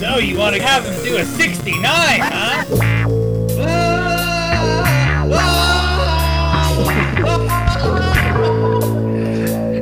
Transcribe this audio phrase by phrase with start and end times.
[0.00, 2.64] So you want to have him do a 69, huh?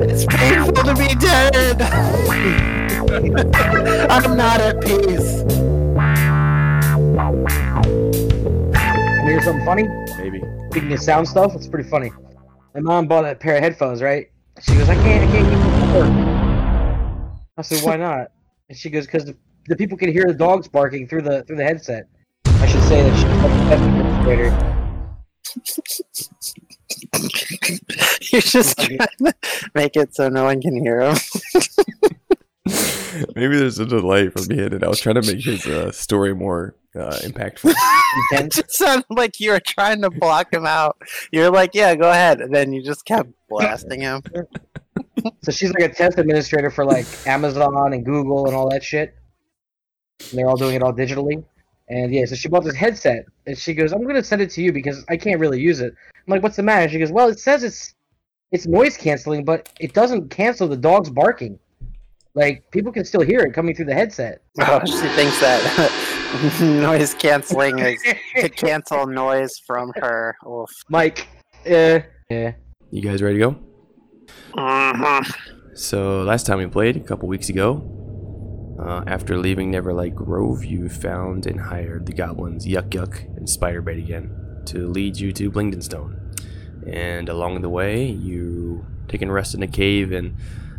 [0.02, 1.82] It's painful to be dead.
[4.10, 5.42] I'm not at peace.
[8.74, 9.84] And here's something funny.
[10.18, 10.42] Maybe.
[10.72, 12.10] Speaking of sound stuff, it's pretty funny.
[12.74, 14.32] My mom bought a pair of headphones, right?
[14.60, 16.10] She goes, I can't, I can't get them to work.
[17.56, 18.32] I said, why not?
[18.68, 19.36] And she goes, because the,
[19.68, 22.08] the people can hear the dogs barking through the through the headset.
[22.46, 24.74] I should say that she's like the administrator.
[28.32, 29.34] You're just trying to
[29.74, 31.16] make it so no one can hear him.
[33.34, 36.34] Maybe there's a delay from me and I was trying to make his uh, story
[36.34, 37.74] more uh, impactful.
[38.32, 40.96] It just sounded like you were trying to block him out.
[41.30, 42.40] You're like, yeah, go ahead.
[42.40, 44.22] And then you just kept blasting him.
[45.42, 49.14] So she's like a test administrator for like Amazon and Google and all that shit.
[50.30, 51.44] And they're all doing it all digitally.
[51.88, 54.62] And yeah, so she bought this headset and she goes, I'm gonna send it to
[54.62, 55.94] you because I can't really use it.
[56.14, 56.88] I'm like, what's the matter?
[56.88, 57.94] She goes, Well, it says it's
[58.52, 61.58] it's noise canceling, but it doesn't cancel the dogs barking.
[62.34, 64.42] Like people can still hear it coming through the headset.
[64.60, 68.02] Oh, she thinks that noise canceling is
[68.36, 70.36] to cancel noise from her.
[70.46, 70.68] Oof.
[70.90, 71.26] Mike,
[71.66, 72.52] uh, yeah.
[72.90, 73.56] You guys ready to go?
[74.56, 75.34] Mhm.
[75.74, 77.76] So last time we played, a couple weeks ago,
[78.78, 83.98] uh, after leaving Neverlight Grove, you found and hired the goblins Yuck Yuck and Spiderbait
[83.98, 86.16] again to lead you to Blingdenstone.
[86.86, 90.36] And along the way, you taken rest in a cave and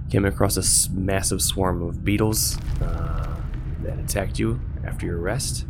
[0.10, 3.36] came across a massive swarm of beetles uh,
[3.84, 5.66] that attacked you after your rest.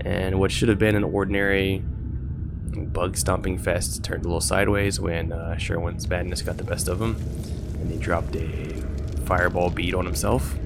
[0.00, 5.32] And what should have been an ordinary bug stomping fest turned a little sideways when
[5.32, 7.16] uh, Sherwin's madness got the best of him
[7.80, 8.82] and he dropped a
[9.24, 10.56] fireball bead on himself,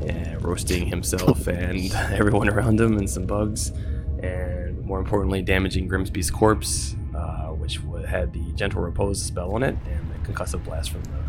[0.00, 3.70] uh, roasting himself and everyone around him and some bugs,
[4.22, 9.76] and more importantly, damaging Grimsby's corpse, uh, which had the gentle repose spell on it,
[9.86, 11.22] and the concussive blast from the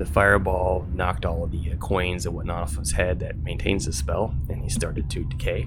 [0.00, 3.84] the fireball knocked all of the uh, coins and whatnot off his head that maintains
[3.84, 5.66] the spell, and he started to decay.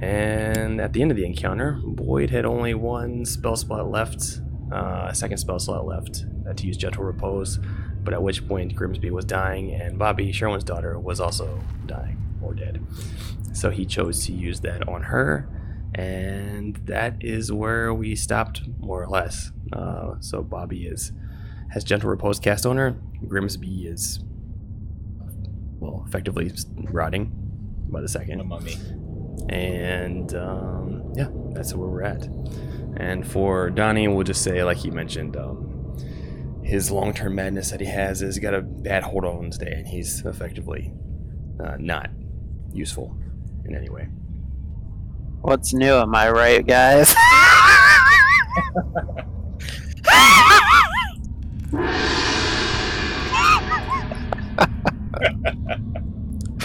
[0.00, 4.40] And at the end of the encounter, Boyd had only one spell slot left,
[4.72, 7.60] uh, a second spell slot left uh, to use Gentle Repose,
[8.04, 12.54] but at which point Grimsby was dying and Bobby, Sherwin's daughter, was also dying or
[12.54, 12.84] dead.
[13.52, 15.48] So he chose to use that on her,
[15.94, 19.52] and that is where we stopped, more or less.
[19.72, 21.12] Uh, so Bobby is
[21.70, 22.96] has Gentle Repose cast on her.
[23.26, 24.20] Grimsby is,
[25.80, 27.32] well, effectively rotting
[27.88, 28.76] by the second A mummy.
[29.48, 32.28] and um, yeah, that's where we're at.
[32.96, 35.73] And for Donnie, we'll just say, like he mentioned, um,
[36.64, 40.24] his long-term madness that he has has got a bad hold on today, and he's
[40.24, 40.92] effectively
[41.62, 42.10] uh, not
[42.72, 43.16] useful
[43.64, 44.08] in any way.
[45.42, 45.92] What's new?
[45.92, 47.14] Am I right, guys?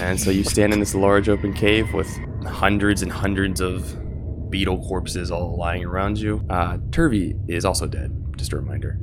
[0.02, 2.10] And so you stand in this large open cave with
[2.44, 6.44] hundreds and hundreds of beetle corpses all lying around you.
[6.50, 8.12] Uh, Turvey is also dead.
[8.36, 8.98] Just a reminder.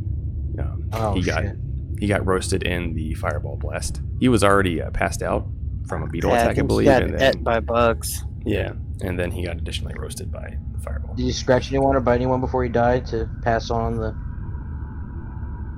[0.58, 1.56] Um, Oh, he got shit.
[1.98, 4.00] he got roasted in the fireball blast.
[4.20, 5.46] He was already uh, passed out
[5.86, 8.24] from a beetle Yeah, attack, I, think he believe, got and bit then by bugs.
[8.44, 8.72] yeah,
[9.02, 11.14] and then he got additionally roasted by the fireball.
[11.14, 14.14] Did you scratch anyone or bite anyone before he died to pass on the,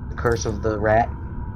[0.09, 1.09] the curse of the rat?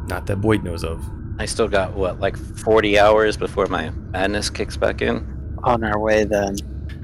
[0.08, 1.04] Not that Boyd knows of.
[1.40, 5.58] I still got what, like 40 hours before my madness kicks back in.
[5.64, 6.58] On our way then.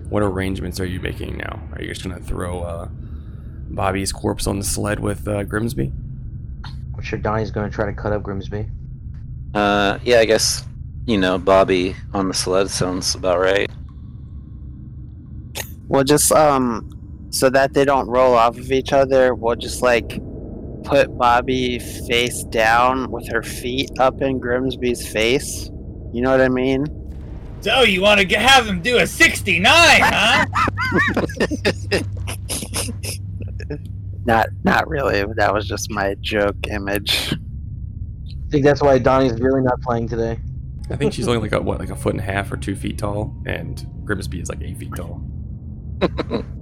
[0.10, 1.62] What arrangements are you making now?
[1.74, 2.90] Are you just gonna throw uh,
[3.70, 5.94] Bobby's corpse on the sled with uh, Grimsby?
[7.10, 8.68] I'm sure Donnie's going to try to cut up Grimsby.
[9.56, 10.64] Uh, yeah, I guess
[11.08, 13.68] you know Bobby on the sled sounds about right.
[15.88, 20.22] We'll just um so that they don't roll off of each other, we'll just like
[20.84, 25.72] put Bobby face down with her feet up in Grimsby's face.
[26.14, 26.86] You know what I mean?
[27.62, 30.46] So you want to have him do a 69, huh?
[34.26, 35.24] Not not really.
[35.36, 37.34] That was just my joke image.
[37.34, 40.40] I think that's why Donnie's really not playing today.
[40.90, 42.76] I think she's only like a what, like a foot and a half or two
[42.76, 45.24] feet tall, and Grimsby is like eight feet tall.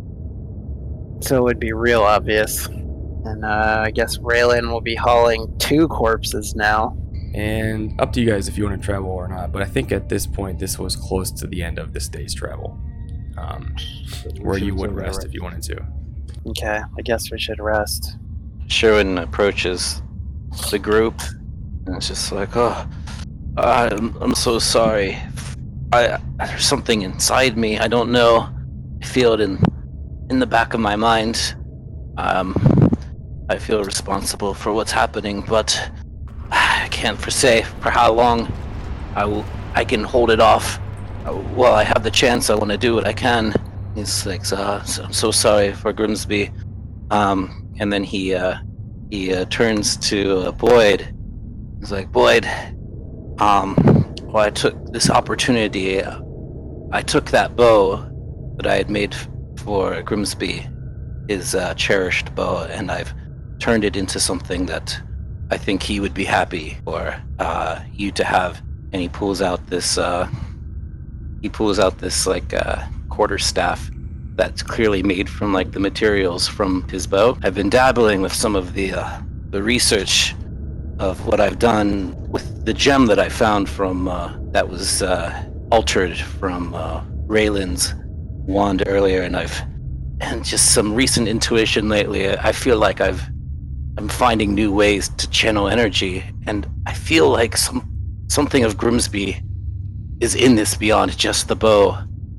[1.21, 2.68] So it would be real obvious.
[2.68, 6.95] And uh, I guess Raylan will be hauling two corpses now.
[7.33, 9.51] And up to you guys if you want to travel or not.
[9.51, 12.33] But I think at this point, this was close to the end of this day's
[12.33, 12.80] travel,
[13.38, 13.75] um,
[14.39, 15.86] where you would rest if you wanted to.
[16.50, 18.16] Okay, I guess we should rest.
[18.68, 20.02] Sherwin approaches
[20.72, 21.20] the group
[21.86, 22.88] and it's just like, oh,
[23.58, 25.18] I'm, I'm so sorry.
[25.92, 27.80] I there's something inside me.
[27.80, 28.50] I don't know.
[29.02, 29.62] I feel it in
[30.30, 31.56] in the back of my mind.
[32.18, 32.56] Um,
[33.50, 35.92] I feel responsible for what's happening, but
[36.52, 38.52] I can't for say for how long
[39.16, 39.46] I will.
[39.76, 40.80] I can hold it off.
[41.56, 42.50] Well, I have the chance.
[42.50, 43.54] I want to do what I can.
[43.98, 46.52] He's like, uh, so- I'm so sorry for Grimsby.
[47.10, 48.58] Um, and then he uh,
[49.10, 51.14] he uh, turns to uh, Boyd.
[51.80, 52.46] He's like, Boyd,
[53.40, 53.76] um,
[54.24, 56.04] well, I took this opportunity.
[56.04, 56.22] uh,
[56.92, 58.06] I took that bow
[58.58, 59.16] that I had made
[59.58, 60.68] for Grimsby,
[61.28, 63.14] his uh, cherished bow, and I've
[63.60, 65.00] turned it into something that
[65.50, 68.62] I think he would be happy for uh, you to have.
[68.94, 69.98] And he pulls out this.
[69.98, 70.30] Uh,
[71.42, 72.86] he pulls out this like uh,
[73.18, 73.90] quarter staff
[74.36, 77.36] that's clearly made from like the materials from his bow.
[77.42, 80.36] I've been dabbling with some of the uh, the research
[81.00, 85.34] of what I've done with the gem that I found from uh, that was uh,
[85.72, 87.96] altered from uh, Raylan's
[88.46, 89.60] wand earlier, and I've
[90.22, 92.30] and just some recent intuition lately.
[92.30, 93.24] I feel like I've
[93.98, 97.81] I'm finding new ways to channel energy, and I feel like some
[98.28, 99.42] something of Grimsby
[100.20, 101.98] is in this beyond just the bow,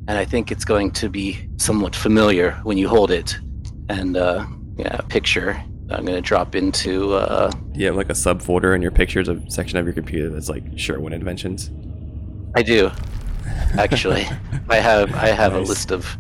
[0.09, 3.39] and I think it's going to be somewhat familiar when you hold it.
[3.89, 4.47] And uh,
[4.77, 7.15] yeah, a picture I'm gonna drop into.
[7.15, 10.49] Uh, you have like a subfolder in your pictures of section of your computer that's
[10.49, 11.71] like Sherwin inventions?
[12.55, 12.91] I do,
[13.79, 14.27] actually.
[14.69, 16.17] I have I have a list of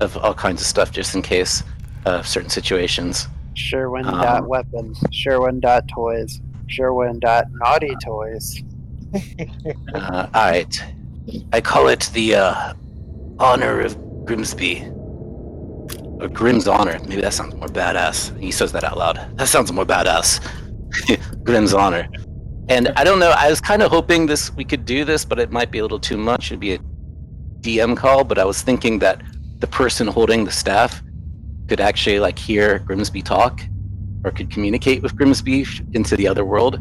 [0.00, 1.62] of all kinds of stuff just in case
[2.04, 3.28] of certain situations.
[3.54, 5.02] Sherwin Um, dot weapons.
[5.10, 6.40] Sherwin dot toys.
[6.68, 8.62] Sherwin dot naughty toys.
[9.94, 10.84] Uh, all right,
[11.52, 12.74] I call it the uh,
[13.38, 14.90] honor of Grimsby.
[16.20, 16.98] Or Grim's honor.
[17.06, 18.38] Maybe that sounds more badass.
[18.38, 19.36] He says that out loud.
[19.38, 20.40] That sounds more badass.
[21.44, 22.08] Grim's honor.
[22.68, 23.30] And I don't know.
[23.30, 25.82] I was kind of hoping this we could do this, but it might be a
[25.82, 26.46] little too much.
[26.46, 26.78] It'd be a
[27.60, 28.24] DM call.
[28.24, 29.22] But I was thinking that
[29.58, 31.02] the person holding the staff
[31.68, 33.60] could actually like hear Grimsby talk,
[34.24, 36.78] or could communicate with Grimsby into the other world.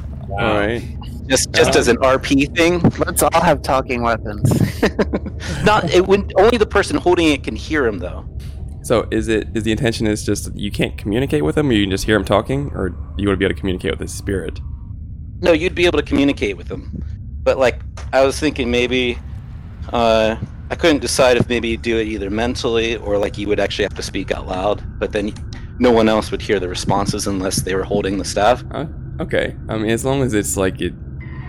[0.38, 0.82] All right.
[1.26, 2.80] just just as an RP thing.
[2.98, 4.50] Let's all have talking weapons.
[5.64, 8.24] Not it would only the person holding it can hear him though.
[8.82, 11.82] So is it is the intention is just you can't communicate with him, or you
[11.82, 14.14] can just hear him talking, or you want to be able to communicate with his
[14.14, 14.60] spirit?
[15.40, 17.04] No, you'd be able to communicate with him.
[17.42, 17.80] But like
[18.12, 19.18] I was thinking maybe
[19.92, 20.36] uh
[20.70, 23.84] I couldn't decide if maybe you'd do it either mentally or like you would actually
[23.84, 25.32] have to speak out loud, but then
[25.78, 28.62] no one else would hear the responses unless they were holding the staff.
[29.20, 29.56] Okay.
[29.68, 30.94] I mean, as long as it's like it.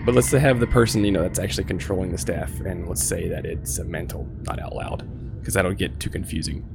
[0.06, 3.02] But let's say have the person you know that's actually controlling the staff, and let's
[3.02, 5.06] say that it's a mental, not out loud,
[5.38, 6.66] because that'll get too confusing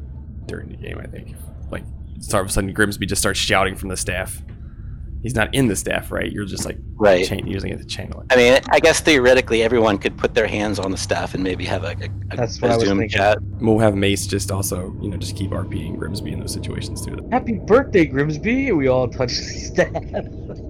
[0.46, 1.00] during the game.
[1.00, 1.36] I think.
[1.72, 1.84] Like,
[2.20, 4.42] start all of a sudden Grimsby just starts shouting from the staff.
[5.24, 6.32] He's not in the staff, right?
[6.32, 7.26] You're just like Right.
[7.28, 8.28] cha- using it to channel it.
[8.32, 11.66] I mean, I guess theoretically everyone could put their hands on the staff and maybe
[11.66, 13.18] have a, a, a, That's a what I was Zoom thinking.
[13.18, 13.40] chat.
[13.60, 17.18] We'll have Mace just also, you know, just keep RPing Grimsby in those situations too.
[17.32, 18.72] Happy birthday, Grimsby!
[18.74, 19.92] We all touch the staff.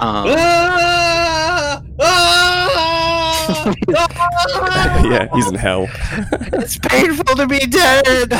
[0.00, 1.82] Um, Ah!
[2.00, 3.74] Ah!
[3.88, 5.02] Ah!
[5.04, 5.86] yeah, he's in hell.
[6.54, 8.32] it's painful to be dead.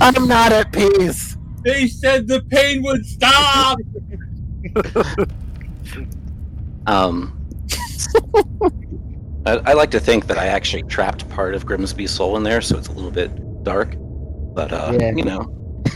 [0.00, 1.36] I'm not at peace.
[1.64, 3.78] They said the pain would stop.
[6.86, 7.38] Um,
[9.46, 12.60] I, I like to think that I actually trapped part of Grimsby's soul in there,
[12.60, 13.30] so it's a little bit
[13.64, 13.94] dark.
[14.54, 15.12] But uh, Yeah.
[15.14, 15.40] you know,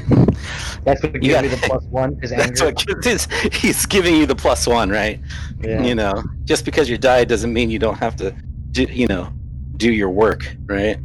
[0.08, 2.18] That's what gives You me the plus one.
[2.20, 2.64] His that's anger.
[2.66, 5.20] what gives he's giving you the plus one, right?
[5.60, 5.82] Yeah.
[5.82, 8.30] You know, just because you died doesn't mean you don't have to,
[8.72, 9.32] do, you know,
[9.76, 10.98] do your work, right?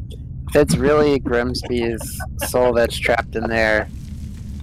[0.50, 3.88] If it's really Grimsby's soul that's trapped in there,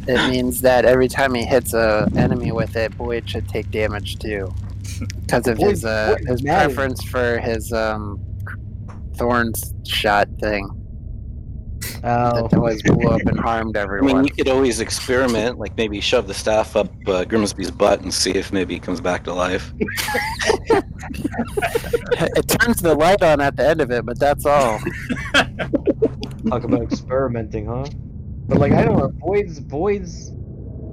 [0.07, 4.19] it means that every time he hits a enemy with it, Boyd should take damage
[4.19, 4.55] too,
[5.21, 8.23] because of his uh, Boyd his preference for his um
[9.17, 10.71] thorns shot thing
[12.05, 12.43] Oh.
[12.49, 14.17] that always blew up and harmed I everyone.
[14.17, 18.13] mean, you could always experiment, like maybe shove the staff up uh, Grimsby's butt and
[18.13, 19.73] see if maybe he comes back to life.
[22.21, 24.79] it turns the light on at the end of it, but that's all.
[26.49, 27.87] Talk about experimenting, huh?
[28.47, 29.09] But like, I don't know.
[29.09, 30.33] Boyd's Boyd's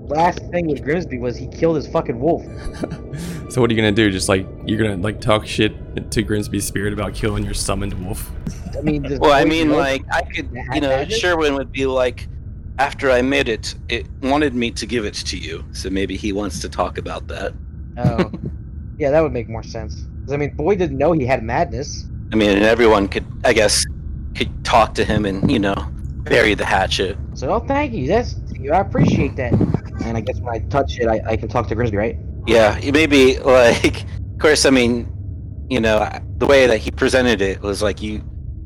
[0.07, 2.45] last thing with Grimsby was he killed his fucking wolf.
[3.47, 4.09] So what are you gonna do?
[4.11, 8.29] Just like you're gonna like talk shit to Grimsby's spirit about killing your summoned wolf?
[8.77, 11.17] I mean, Well, I mean, like I could, you know, magic?
[11.17, 12.27] Sherwin would be like,
[12.79, 16.33] after I made it, it wanted me to give it to you, so maybe he
[16.33, 17.53] wants to talk about that.
[17.97, 18.31] Oh,
[18.97, 20.05] yeah, that would make more sense.
[20.29, 22.07] I mean, Boy didn't know he had madness.
[22.33, 23.85] I mean, and everyone could, I guess,
[24.35, 25.75] could talk to him and you know,
[26.23, 27.17] bury the hatchet.
[27.35, 28.07] So, oh, thank you.
[28.07, 29.53] That's you I appreciate that.
[30.03, 32.17] And I guess when I touch it, I, I can talk to Grimsby, right?
[32.47, 35.11] Yeah, maybe like, of course, I mean,
[35.69, 38.21] you know, the way that he presented it was like you,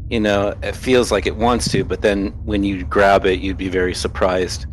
[0.10, 3.58] you know, it feels like it wants to, but then when you grab it, you'd
[3.58, 4.66] be very surprised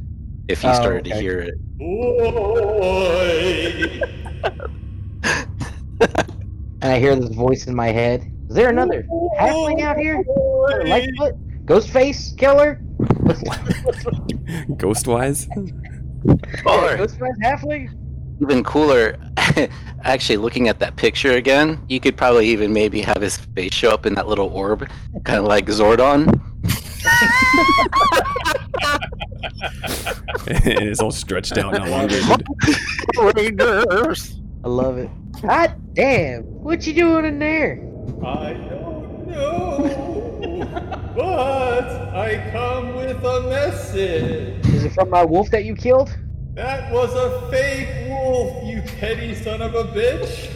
[0.48, 1.54] if you Oh, started to hear it.
[6.82, 8.20] And I hear this voice in my head.
[8.48, 9.04] Is there another
[9.40, 10.22] halfling out here?
[10.26, 11.34] Or Lightfoot?
[11.64, 12.80] Ghostface killer?
[14.76, 15.48] Ghostwise?
[16.28, 17.90] Or Ghostface halfling?
[18.40, 19.16] even cooler,
[20.02, 23.90] actually looking at that picture again, you could probably even maybe have his face show
[23.90, 24.88] up in that little orb,
[25.24, 26.26] kind of like Zordon.
[30.48, 32.42] and it's all stretched out and elongated.
[33.34, 34.40] Raiders.
[34.64, 35.10] I love it.
[35.42, 36.42] God damn!
[36.42, 37.80] What you doing in there?
[38.24, 44.55] I don't know, but I come with a message.
[44.76, 46.14] Is it from my wolf that you killed?
[46.52, 50.52] That was a fake wolf, you petty son of a bitch.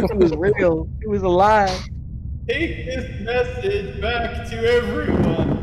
[0.00, 0.88] It was real.
[1.00, 1.68] It was a lie.
[2.48, 5.58] Take this message back to everyone.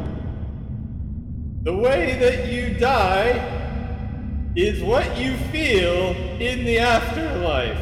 [1.64, 3.36] The way that you die
[4.56, 7.82] is what you feel in the afterlife.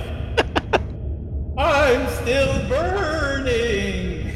[1.59, 4.31] I'm still burning.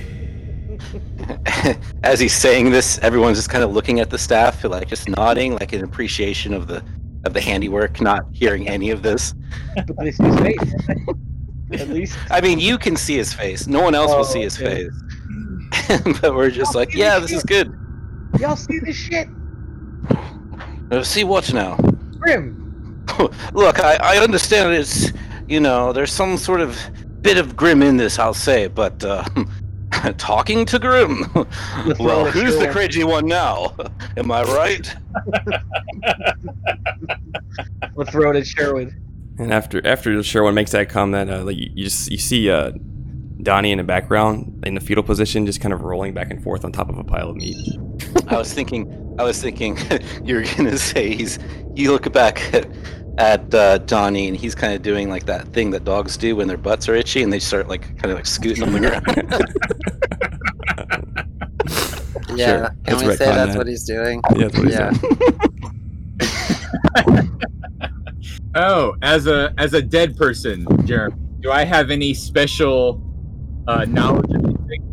[2.04, 5.54] As he's saying this, everyone's just kind of looking at the staff, like just nodding,
[5.54, 6.84] like in appreciation of the
[7.26, 9.34] of the handiwork, not hearing any of this.
[9.76, 10.74] But they see his face.
[11.74, 12.18] At least.
[12.32, 13.68] I mean, you can see his face.
[13.68, 14.88] No one else will Oh, see his okay.
[15.72, 16.02] face.
[16.22, 17.74] but we're just like, yeah, this is good.
[18.40, 19.28] Y'all see this shit?
[20.92, 21.76] Uh, see what now?
[22.20, 23.06] Grim.
[23.54, 25.12] Look, I, I understand it's,
[25.48, 26.78] you know, there's some sort of
[27.22, 29.24] bit of grim in this, I'll say, but uh,
[30.18, 31.26] talking to Grim.
[31.34, 33.74] Well, roll it, who's the crazy one now?
[34.18, 34.96] Am I right?
[37.96, 38.94] Let's throw it at Sherwood.
[39.38, 42.72] And after after Sherwin makes that comment, uh, like you, you just you see uh,
[43.42, 46.66] Donnie in the background in the fetal position, just kind of rolling back and forth
[46.66, 47.58] on top of a pile of meat.
[48.28, 49.78] I was thinking, I was thinking,
[50.24, 51.40] you were gonna say he's.
[51.76, 52.68] You look back at,
[53.20, 56.48] at uh, Donnie, and he's kind of doing like that thing that dogs do when
[56.48, 59.06] their butts are itchy, and they start like kind of like scooting on the ground.
[62.36, 62.46] Yeah.
[62.46, 62.76] Sure.
[62.88, 63.58] Can Let's we say retcon that's that.
[63.58, 64.22] what he's doing?
[64.36, 64.92] Yeah, that's what he Yeah.
[64.92, 65.02] said.
[68.56, 73.02] Oh, as a as a dead person, Jeremy, do I have any special
[73.68, 74.84] uh, knowledge of anything?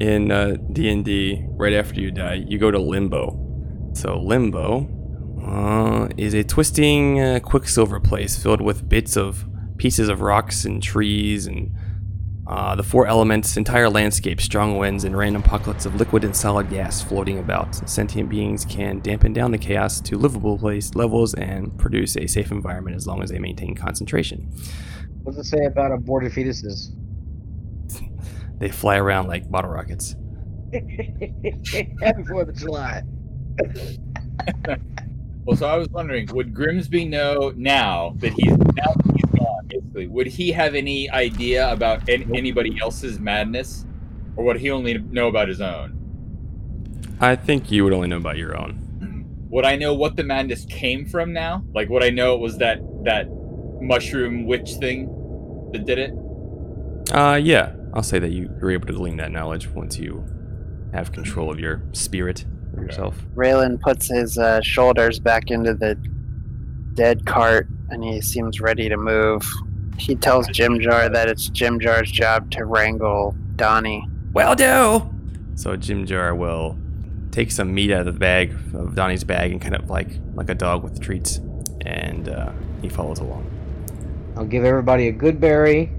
[0.00, 3.38] in uh, D&D, right after you die, you go to Limbo.
[3.94, 4.88] So Limbo
[5.44, 9.44] uh, is a twisting uh, quicksilver place filled with bits of
[9.76, 11.74] pieces of rocks and trees and
[12.46, 16.68] uh, the four elements, entire landscape, strong winds, and random pockets of liquid and solid
[16.68, 17.88] gas floating about.
[17.88, 22.50] Sentient beings can dampen down the chaos to livable place levels and produce a safe
[22.50, 24.52] environment as long as they maintain concentration.
[25.22, 26.90] What does it say about aborted fetuses?
[28.56, 30.14] They fly around like bottle rockets.
[30.72, 33.02] Happy Fourth of July.
[35.44, 39.66] Well, so I was wondering, would Grimsby know now that he's now that he's gone?
[39.68, 43.84] Basically, would he have any idea about an, anybody else's madness,
[44.36, 45.98] or would he only know about his own?
[47.20, 48.80] I think you would only know about your own.
[49.50, 51.62] Would I know what the madness came from now?
[51.74, 53.26] Like, would I know it was that that
[53.80, 55.06] mushroom witch thing
[55.72, 56.12] that did it?
[57.12, 60.24] Uh, yeah, I'll say that you, you're able to glean that knowledge once you
[60.94, 62.46] have control of your spirit
[62.78, 63.16] of yourself.
[63.34, 65.94] Raylan puts his uh, shoulders back into the
[66.94, 69.44] dead cart and he seems ready to move.
[69.98, 74.06] He tells Jim Jar that it's Jim Jar's job to wrangle Donnie.
[74.32, 75.08] Well, do.
[75.54, 76.76] So Jim Jar will
[77.30, 80.50] take some meat out of the bag of Donnie's bag and kind of like like
[80.50, 81.40] a dog with treats,
[81.84, 82.52] and uh,
[82.82, 83.48] he follows along.
[84.36, 85.92] I'll give everybody a good berry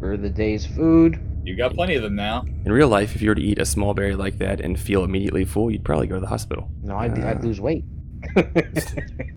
[0.00, 1.20] for the day's food.
[1.44, 2.44] You got plenty of them now.
[2.64, 5.04] In real life, if you were to eat a small berry like that and feel
[5.04, 6.70] immediately full, you'd probably go to the hospital.
[6.82, 7.26] No, I'd, Uh.
[7.28, 7.84] I'd lose weight.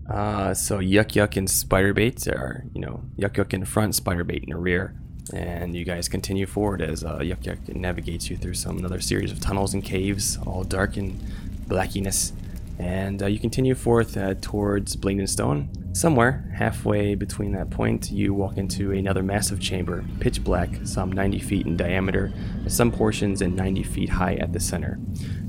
[0.10, 4.24] Uh, so yuck yuck and spider bait are you know yuck yuck in front, spider
[4.24, 4.96] bait in the rear,
[5.34, 9.32] and you guys continue forward as uh, yuck yuck navigates you through some another series
[9.34, 11.20] of tunnels and caves, all dark and
[11.68, 12.32] blackiness,
[12.80, 15.68] and uh, you continue forth uh, towards Blingdenstone.
[15.98, 21.40] Somewhere halfway between that point, you walk into another massive chamber, pitch black, some 90
[21.40, 22.32] feet in diameter,
[22.68, 25.00] some portions and 90 feet high at the center.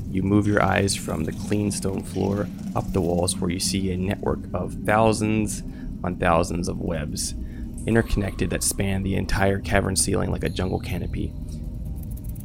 [0.09, 3.93] You move your eyes from the clean stone floor up the walls where you see
[3.93, 5.63] a network of thousands
[6.03, 7.35] on thousands of webs,
[7.87, 11.31] interconnected that span the entire cavern ceiling like a jungle canopy.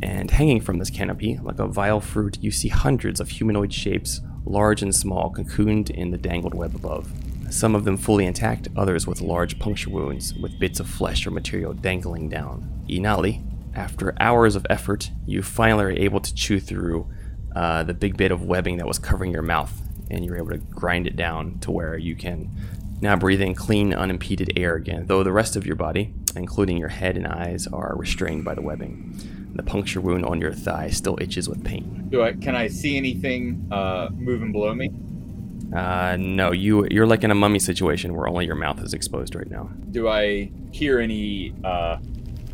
[0.01, 4.19] And hanging from this canopy, like a vile fruit, you see hundreds of humanoid shapes,
[4.43, 7.09] large and small, cocooned in the dangled web above.
[7.53, 11.31] Some of them fully intact, others with large puncture wounds with bits of flesh or
[11.31, 12.83] material dangling down.
[12.89, 13.45] Inali,
[13.75, 17.07] after hours of effort, you finally are able to chew through
[17.55, 19.71] uh, the big bit of webbing that was covering your mouth,
[20.09, 22.49] and you're able to grind it down to where you can
[23.01, 26.89] now breathe in clean, unimpeded air again, though the rest of your body, including your
[26.89, 29.51] head and eyes, are restrained by the webbing.
[29.53, 32.07] The puncture wound on your thigh still itches with pain.
[32.09, 34.89] Do I can I see anything uh, moving below me?
[35.73, 39.33] Uh, no, you you're like in a mummy situation where only your mouth is exposed
[39.35, 39.69] right now.
[39.91, 41.97] Do I hear any uh,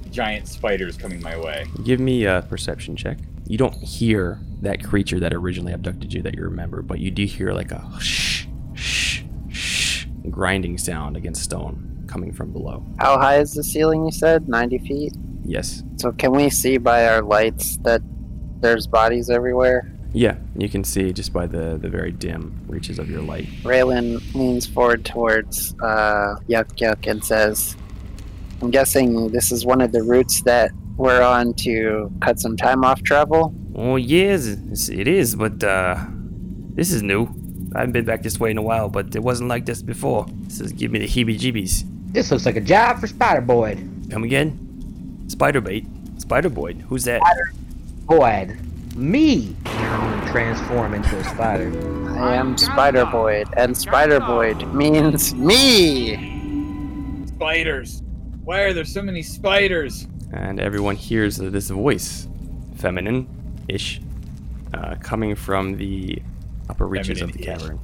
[0.09, 1.65] giant spiders coming my way?
[1.83, 3.17] Give me a perception check.
[3.45, 7.25] You don't hear that creature that originally abducted you that you remember, but you do
[7.25, 12.85] hear like a shh, shh, shh, grinding sound against stone coming from below.
[12.99, 14.05] How high is the ceiling?
[14.05, 15.13] You said 90 feet.
[15.43, 15.83] Yes.
[15.97, 18.01] So can we see by our lights that
[18.61, 19.91] there's bodies everywhere?
[20.13, 23.45] Yeah, you can see just by the, the very dim reaches of your light.
[23.63, 27.75] Raylan leans forward towards uh, Yuck Yuck and says,
[28.61, 32.83] I'm guessing this is one of the routes that we're on to cut some time
[32.83, 33.53] off travel.
[33.75, 36.03] Oh, yes, it's- but uh,
[36.73, 37.27] this is new.
[37.75, 40.25] I haven't been back this way in a while, but it wasn't like this before.
[40.45, 41.83] This is give me the heebie-jeebies.
[42.13, 43.77] This looks like a job for Spider Boyd.
[44.09, 44.57] Come again?
[45.27, 45.85] Spider bait.
[46.17, 46.83] Spider Boyd.
[46.89, 47.21] Who's that?
[48.07, 48.57] Boyd.
[48.99, 49.55] Me.
[50.27, 51.71] Transform into a spider.
[52.19, 57.25] I am Spider Boyd, and Spider Boyd means me.
[57.27, 58.03] Spiders.
[58.43, 60.05] Why are there so many spiders?
[60.33, 62.27] And everyone hears this voice,
[62.75, 63.29] feminine
[63.69, 64.01] ish,
[64.73, 66.21] uh, coming from the
[66.69, 67.79] upper reaches of the cavern.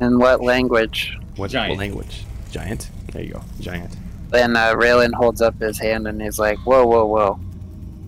[0.00, 1.18] In what language?
[1.32, 1.78] What, what Giant.
[1.78, 2.24] language?
[2.50, 2.90] Giant?
[3.12, 3.42] There you go.
[3.60, 3.94] Giant.
[4.30, 7.38] Then uh, Raylan holds up his hand and he's like, Whoa, whoa, whoa.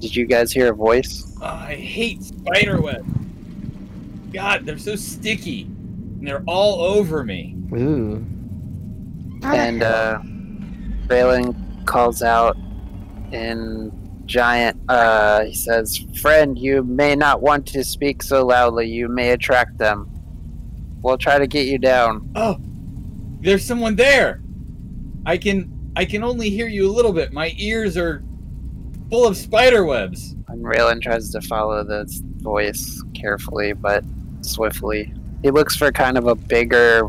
[0.00, 1.37] Did you guys hear a voice?
[1.40, 3.07] Oh, I hate spider web.
[4.33, 5.62] God, they're so sticky.
[5.62, 7.57] And they're all over me.
[7.73, 8.25] Ooh.
[9.42, 10.21] And uh,
[11.07, 12.57] Raylan calls out
[13.33, 13.92] in
[14.26, 18.88] giant, uh, he says, Friend, you may not want to speak so loudly.
[18.88, 20.09] You may attract them.
[21.03, 22.31] We'll try to get you down.
[22.35, 22.59] Oh,
[23.40, 24.40] there's someone there.
[25.27, 27.33] I can I can only hear you a little bit.
[27.33, 28.22] My ears are
[29.11, 30.37] full of spider webs.
[30.49, 32.07] And Raylan tries to follow the
[32.38, 34.05] voice carefully but
[34.42, 35.12] swiftly.
[35.42, 37.09] He looks for kind of a bigger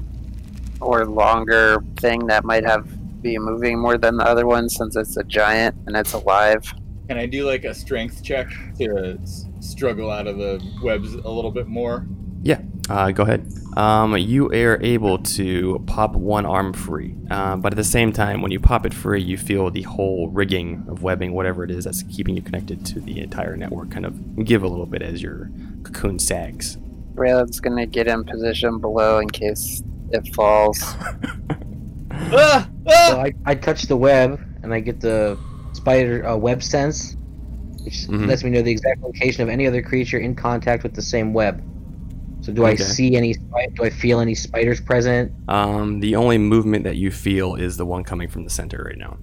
[0.80, 2.88] or longer thing that might have
[3.22, 6.74] be moving more than the other one since it's a giant and it's alive.
[7.08, 8.48] Can I do like a strength check
[8.80, 9.20] to
[9.60, 12.08] struggle out of the webs a little bit more?
[12.42, 13.48] Yeah, uh, go ahead.
[13.78, 18.42] Um, you are able to pop one arm free, uh, but at the same time,
[18.42, 21.86] when you pop it free, you feel the whole rigging of webbing, whatever it is
[21.86, 25.22] that's keeping you connected to the entire network, kind of give a little bit as
[25.22, 25.50] your
[25.84, 26.78] cocoon sags.
[27.14, 30.82] Raylan's gonna get in position below in case it falls.
[32.14, 32.70] Ah!
[32.88, 33.08] Ah!
[33.10, 35.38] So I, I touch the web and I get the
[35.74, 37.16] spider uh, web sense,
[37.84, 38.28] which Mhm.
[38.28, 41.34] lets me know the exact location of any other creature in contact with the same
[41.34, 41.64] web.
[42.42, 43.34] So do I see any?
[43.34, 45.32] spi- Do I feel any spiders present?
[45.48, 48.98] Um, the only movement that you feel is the one coming from the center right
[48.98, 49.18] now.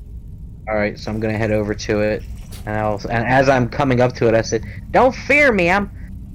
[0.68, 2.22] All right, so I'm gonna head over to it,
[2.66, 3.00] and I'll.
[3.10, 5.70] And as I'm coming up to it, I said, "Don't fear me.
[5.70, 5.90] I'm.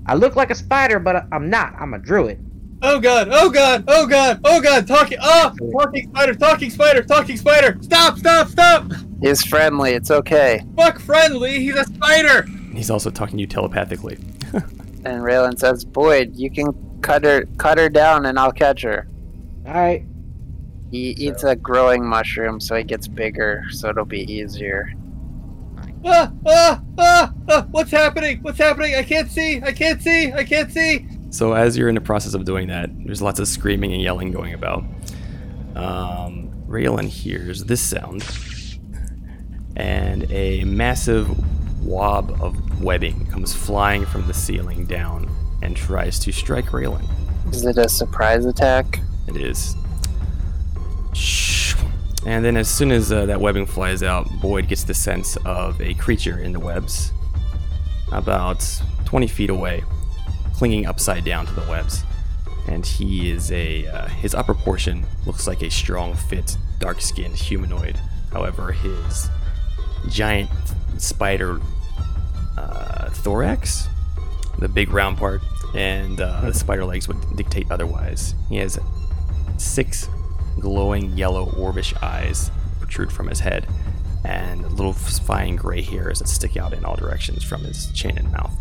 [0.06, 1.74] I look like a spider, but I'm not.
[1.80, 2.44] I'm a druid."
[2.86, 3.30] Oh god!
[3.32, 3.86] Oh god!
[3.88, 4.42] Oh god!
[4.44, 4.86] Oh god!
[4.86, 5.18] Talking!
[5.22, 5.54] Ah!
[5.72, 6.34] Talking spider!
[6.36, 7.02] Talking spider!
[7.02, 7.78] Talking spider!
[7.82, 8.18] Stop!
[8.18, 8.50] Stop!
[8.50, 8.92] Stop!
[9.22, 10.66] He's friendly, it's okay.
[10.76, 11.60] Fuck friendly!
[11.64, 12.46] He's a spider!
[12.74, 14.18] He's also talking to you telepathically.
[15.06, 19.08] And Raylan says, Boyd, you can cut her cut her down and I'll catch her.
[19.66, 20.06] All right.
[20.92, 24.94] He eats a growing mushroom so he gets bigger, so it'll be easier.
[26.06, 26.32] Ah!
[26.46, 26.82] Ah!
[26.98, 27.34] Ah!
[27.50, 28.40] ah what's happening?
[28.42, 28.96] What's happening?
[28.96, 29.62] I can't see!
[29.62, 30.32] I can't see!
[30.32, 31.08] I can't see!
[31.30, 34.32] So as you're in the process of doing that, there's lots of screaming and yelling
[34.32, 34.84] going about.
[35.76, 38.24] Um, Raylan hears this sound,
[39.76, 41.28] and a massive
[41.84, 45.30] wob of webbing comes flying from the ceiling down
[45.62, 47.06] and tries to strike Raylan.
[47.52, 49.00] Is it a surprise attack?
[49.28, 49.76] It is.
[52.26, 55.80] And then, as soon as uh, that webbing flies out, Boyd gets the sense of
[55.82, 57.12] a creature in the webs,
[58.12, 58.66] about
[59.06, 59.84] 20 feet away,
[60.54, 62.04] clinging upside down to the webs.
[62.68, 63.86] And he is a.
[63.88, 68.00] Uh, his upper portion looks like a strong, fit, dark skinned humanoid.
[68.32, 69.30] However, his
[70.08, 70.50] giant
[70.98, 71.60] spider
[72.58, 73.88] uh, thorax,
[74.60, 75.42] the big round part,
[75.76, 78.36] and uh, the spider legs would dictate otherwise.
[78.50, 78.80] He has
[79.58, 80.10] six
[80.60, 83.68] glowing yellow orbish eyes protrude from his head,
[84.24, 88.32] and little fine gray hairs that stick out in all directions from his chin and
[88.32, 88.56] mouth.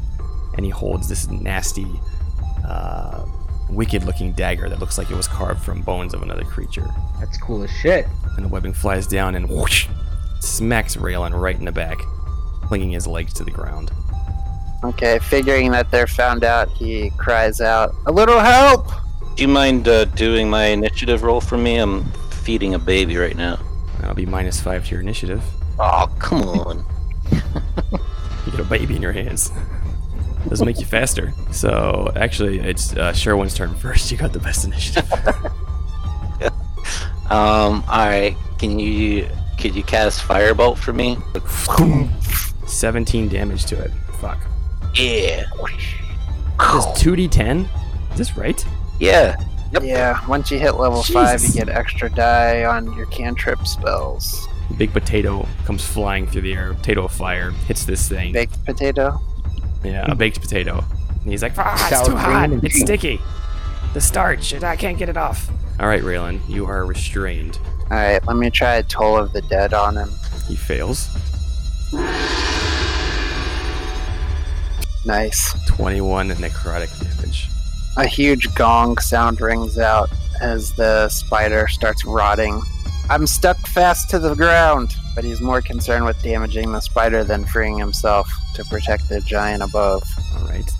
[0.55, 1.87] And he holds this nasty,
[2.66, 3.24] uh,
[3.70, 6.87] wicked looking dagger that looks like it was carved from bones of another creature.
[7.20, 8.07] That's cool as shit.
[8.37, 9.88] And the webbing flies down and whoosh,
[10.40, 11.98] smacks Raylan right in the back,
[12.68, 13.90] flinging his legs to the ground.
[14.85, 18.88] Okay, figuring that they're found out, he cries out, "A little help!"
[19.37, 21.77] Do you mind uh, doing my initiative roll for me?
[21.77, 23.59] I'm feeding a baby right now.
[23.98, 25.42] That'll be minus five to your initiative.
[25.79, 26.85] Oh, come on.
[28.44, 29.53] You get a baby in your hands.
[30.48, 31.33] Doesn't make you faster.
[31.53, 34.11] So actually, it's uh, Sherwin's turn first.
[34.11, 35.09] You got the best initiative.
[37.33, 38.37] Um, alright.
[38.59, 39.27] Can you
[39.59, 41.16] could you cast Firebolt for me?
[42.73, 43.91] 17 damage to it.
[44.21, 44.39] Fuck.
[44.95, 45.45] Yeah.
[46.59, 47.69] Does 2d10?
[48.13, 48.65] Is this right?
[49.01, 49.37] Yeah.
[49.73, 49.83] Yep.
[49.85, 54.47] Yeah, once you hit level 5, you get extra die on your cantrip spells.
[54.77, 56.75] Big potato comes flying through the air.
[56.75, 58.33] Potato of fire hits this thing.
[58.33, 59.19] Baked potato.
[59.83, 60.85] Yeah, a baked potato.
[61.23, 62.51] And he's like, ah, it's too hot.
[62.65, 63.21] It's sticky.
[63.95, 64.55] The starch.
[64.63, 65.51] I can't get it off.
[65.81, 67.59] All right, Raylan, you are restrained.
[67.85, 70.11] Alright, let me try a Toll of the Dead on him.
[70.49, 71.09] He fails.
[75.05, 75.55] Nice.
[75.67, 77.49] 21 necrotic damage.
[77.97, 80.11] A huge gong sound rings out
[80.41, 82.61] as the spider starts rotting.
[83.11, 87.45] I'm stuck fast to the ground, but he's more concerned with damaging the spider than
[87.45, 90.03] freeing himself to protect the giant above.
[90.37, 90.71] All right.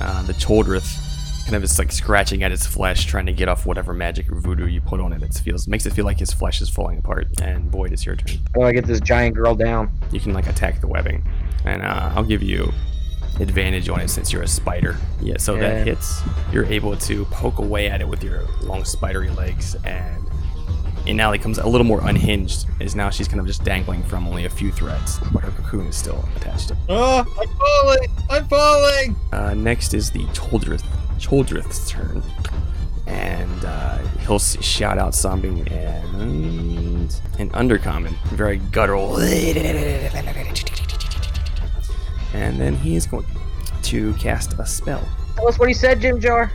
[0.00, 1.00] Uh, the Choldrith
[1.44, 4.36] kind of is like scratching at its flesh, trying to get off whatever magic or
[4.36, 5.22] voodoo you put on it.
[5.22, 7.28] It feels makes it feel like his flesh is falling apart.
[7.40, 8.38] And Boyd, it's your turn.
[8.54, 9.92] How do I get this giant girl down?
[10.10, 11.22] You can like attack the webbing,
[11.64, 12.72] and uh, I'll give you
[13.40, 14.96] advantage on it since you're a spider.
[15.20, 15.60] Yeah, so Yeah.
[15.62, 16.22] that hits.
[16.52, 20.20] You're able to poke away at it with your long spidery legs, and
[21.06, 22.66] and now it becomes a little more unhinged.
[22.80, 25.86] Is now she's kind of just dangling from only a few threads, but her cocoon
[25.88, 26.72] is still attached.
[26.88, 28.08] Oh, I'm falling!
[28.30, 29.16] I'm falling!
[29.32, 30.82] Uh, next is the Choldrith,
[31.18, 32.22] Choldrith's turn.
[33.06, 39.18] And uh, he'll shout out something and an undercommon, very guttural.
[42.34, 43.24] And then he's going
[43.82, 45.06] to cast a spell.
[45.36, 46.52] Tell us what he said, Jim Jar.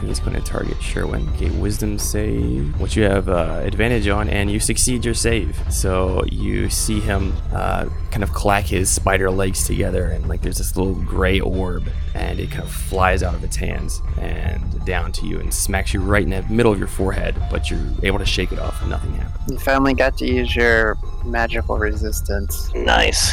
[0.00, 1.26] He's going to target Sherwin.
[1.30, 5.58] Okay, wisdom save, which you have uh, advantage on, and you succeed your save.
[5.72, 10.58] So you see him uh, kind of clack his spider legs together, and like there's
[10.58, 15.10] this little gray orb, and it kind of flies out of its hands and down
[15.12, 18.18] to you and smacks you right in the middle of your forehead, but you're able
[18.18, 19.50] to shake it off, and nothing happens.
[19.50, 22.70] You finally got to use your magical resistance.
[22.74, 23.32] Nice.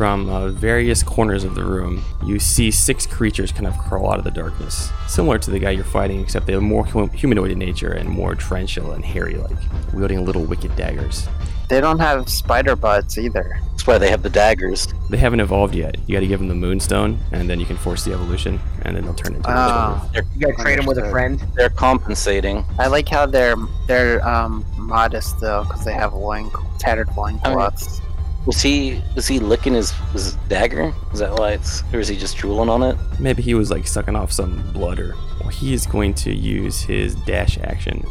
[0.00, 4.16] From uh, various corners of the room, you see six creatures kind of crawl out
[4.16, 7.58] of the darkness, similar to the guy you're fighting, except they're more hum- humanoid in
[7.58, 9.58] nature and more torrential and hairy-like,
[9.92, 11.28] wielding little wicked daggers.
[11.68, 13.60] They don't have spider butts either.
[13.72, 14.88] That's why they have the daggers.
[15.10, 15.96] They haven't evolved yet.
[16.06, 18.96] You got to give them the Moonstone, and then you can force the evolution, and
[18.96, 19.50] then they'll turn into.
[19.50, 20.08] Ah.
[20.14, 21.38] a You gotta trade him with a friend.
[21.56, 22.64] They're compensating.
[22.78, 28.00] I like how they're they're um modest though, because they have loin tattered loincloths.
[28.46, 30.92] Was he was he licking his, his dagger?
[31.12, 32.96] Is that why it's or is he just drooling on it?
[33.18, 36.80] Maybe he was like sucking off some blood, or well, he is going to use
[36.80, 38.04] his dash action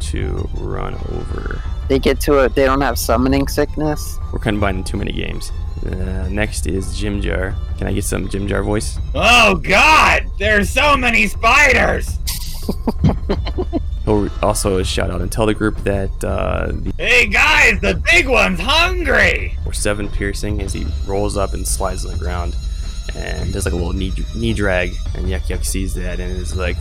[0.00, 1.62] to run over.
[1.88, 2.54] They get to it.
[2.54, 4.18] They don't have summoning sickness.
[4.32, 5.50] We're combining too many games.
[5.84, 7.54] Uh, next is Jim Jar.
[7.78, 8.98] Can I get some Jim Jar voice?
[9.14, 10.26] Oh God!
[10.38, 12.18] There's so many spiders.
[14.10, 18.28] He'll also shout out and tell the group that uh, the Hey guys, the big
[18.28, 19.56] one's hungry.
[19.64, 22.56] or seven piercing as he rolls up and slides on the ground
[23.14, 26.56] and does like a little knee, knee drag and Yuck Yuck sees that and is
[26.56, 26.76] like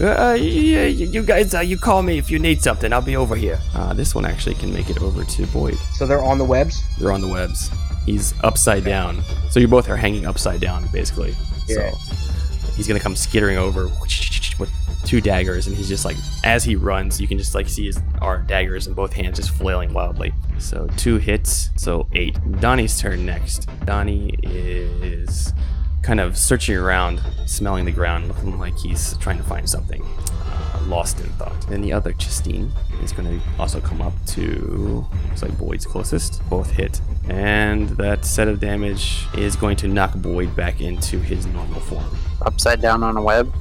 [0.00, 2.92] uh, yeah, you guys, uh, you call me if you need something.
[2.92, 3.58] I'll be over here.
[3.74, 5.76] Uh, this one actually can make it over to Boyd.
[5.94, 6.82] So they're on the webs.
[6.98, 7.70] They're on the webs.
[8.06, 11.34] He's upside down, so you both are hanging upside down, basically.
[11.68, 11.90] Yeah.
[11.92, 13.84] So he's gonna come skittering over
[14.58, 14.70] with
[15.04, 18.00] two daggers, and he's just like, as he runs, you can just like see his
[18.20, 20.32] our daggers in both hands just flailing wildly.
[20.58, 22.38] So two hits, so eight.
[22.60, 23.68] Donnie's turn next.
[23.84, 25.52] Donnie is
[26.02, 30.04] kind of searching around, smelling the ground, looking like he's trying to find something.
[30.30, 31.68] Uh, lost in thought.
[31.68, 36.42] Then the other justine is going to also come up to, looks like Boyd's closest.
[36.50, 37.00] Both hit.
[37.28, 42.18] And that set of damage is going to knock Boyd back into his normal form.
[42.42, 43.52] Upside down on a web.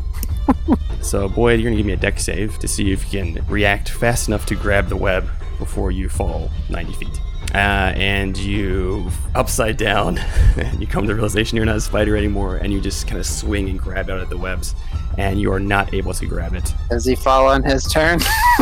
[1.01, 3.45] So, Boyd, you're going to give me a deck save to see if you can
[3.47, 5.27] react fast enough to grab the web
[5.57, 7.19] before you fall 90 feet.
[7.53, 10.19] Uh, and you upside down,
[10.57, 13.19] and you come to the realization you're not a spider anymore, and you just kind
[13.19, 14.75] of swing and grab out at the webs,
[15.17, 16.71] and you are not able to grab it.
[16.89, 18.19] Does he fall on his turn?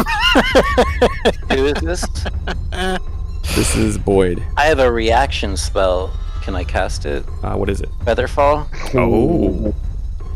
[1.51, 2.05] Who is this?
[3.53, 4.41] This is Boyd.
[4.57, 6.11] I have a reaction spell.
[6.41, 7.25] Can I cast it?
[7.43, 7.89] Uh, what is it?
[8.05, 8.67] Featherfall?
[8.95, 9.75] Oh.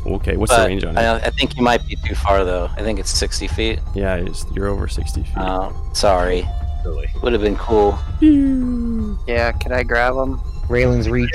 [0.06, 1.00] Okay, what's the range on it?
[1.00, 2.70] I, I think you might be too far though.
[2.76, 3.80] I think it's 60 feet.
[3.96, 5.34] yeah, it's, you're over 60 feet.
[5.38, 6.46] Oh, sorry.
[6.84, 7.08] Really.
[7.22, 7.98] Would have been cool.
[8.22, 10.40] Yeah, can I grab him?
[10.68, 11.32] Raylan's reach.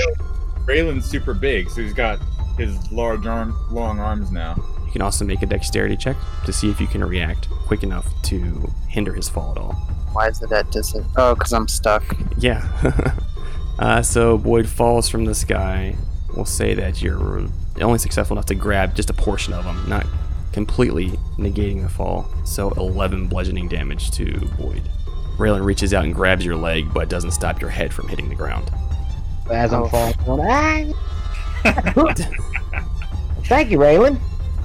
[0.67, 2.19] Raylan's super big, so he's got
[2.59, 4.57] his large arm, long arms now.
[4.85, 8.07] You can also make a dexterity check to see if you can react quick enough
[8.25, 9.73] to hinder his fall at all.
[10.13, 10.95] Why is it at dis?
[11.17, 12.05] Oh, because I'm stuck.
[12.39, 12.67] Yeah.
[13.79, 15.97] uh, so Boyd falls from the sky.
[16.35, 17.49] We'll say that you're
[17.83, 20.07] only successful enough to grab just a portion of him, not
[20.53, 22.27] completely negating the fall.
[22.45, 24.25] So 11 bludgeoning damage to
[24.59, 24.83] Boyd.
[25.37, 28.35] Raylan reaches out and grabs your leg, but doesn't stop your head from hitting the
[28.35, 28.71] ground.
[29.51, 29.89] As I'm Oh.
[29.89, 30.15] falling.
[30.27, 30.95] going,
[31.65, 32.15] "Ah!"
[33.45, 34.19] Thank you, Raylan.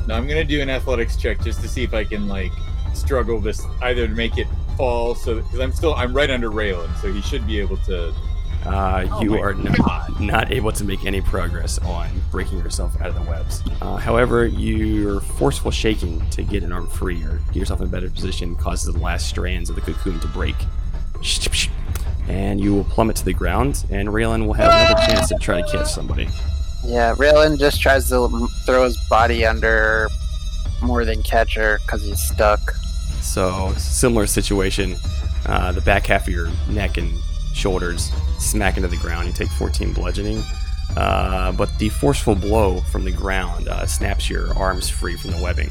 [0.08, 2.52] Now I'm gonna do an athletics check just to see if I can like
[2.94, 4.48] struggle this either to make it
[4.78, 8.14] fall so because I'm still I'm right under Raylan, so he should be able to.
[8.66, 13.10] Uh, Oh you are not, not able to make any progress on breaking yourself out
[13.10, 13.62] of the webs.
[13.82, 17.90] Uh, however, your forceful shaking to get an arm free or get yourself in a
[17.90, 20.56] better position causes the last strands of the cocoon to break.
[22.28, 25.62] And you will plummet to the ground, and Raylan will have another chance to try
[25.62, 26.28] to catch somebody.
[26.86, 30.08] Yeah, Raylan just tries to throw his body under
[30.82, 32.60] more than catcher because he's stuck.
[33.22, 34.96] So, similar situation.
[35.46, 37.14] Uh, the back half of your neck and
[37.54, 39.28] shoulders smack into the ground.
[39.28, 40.44] You take 14 bludgeoning.
[40.96, 45.42] Uh, but the forceful blow from the ground uh, snaps your arms free from the
[45.42, 45.70] webbing,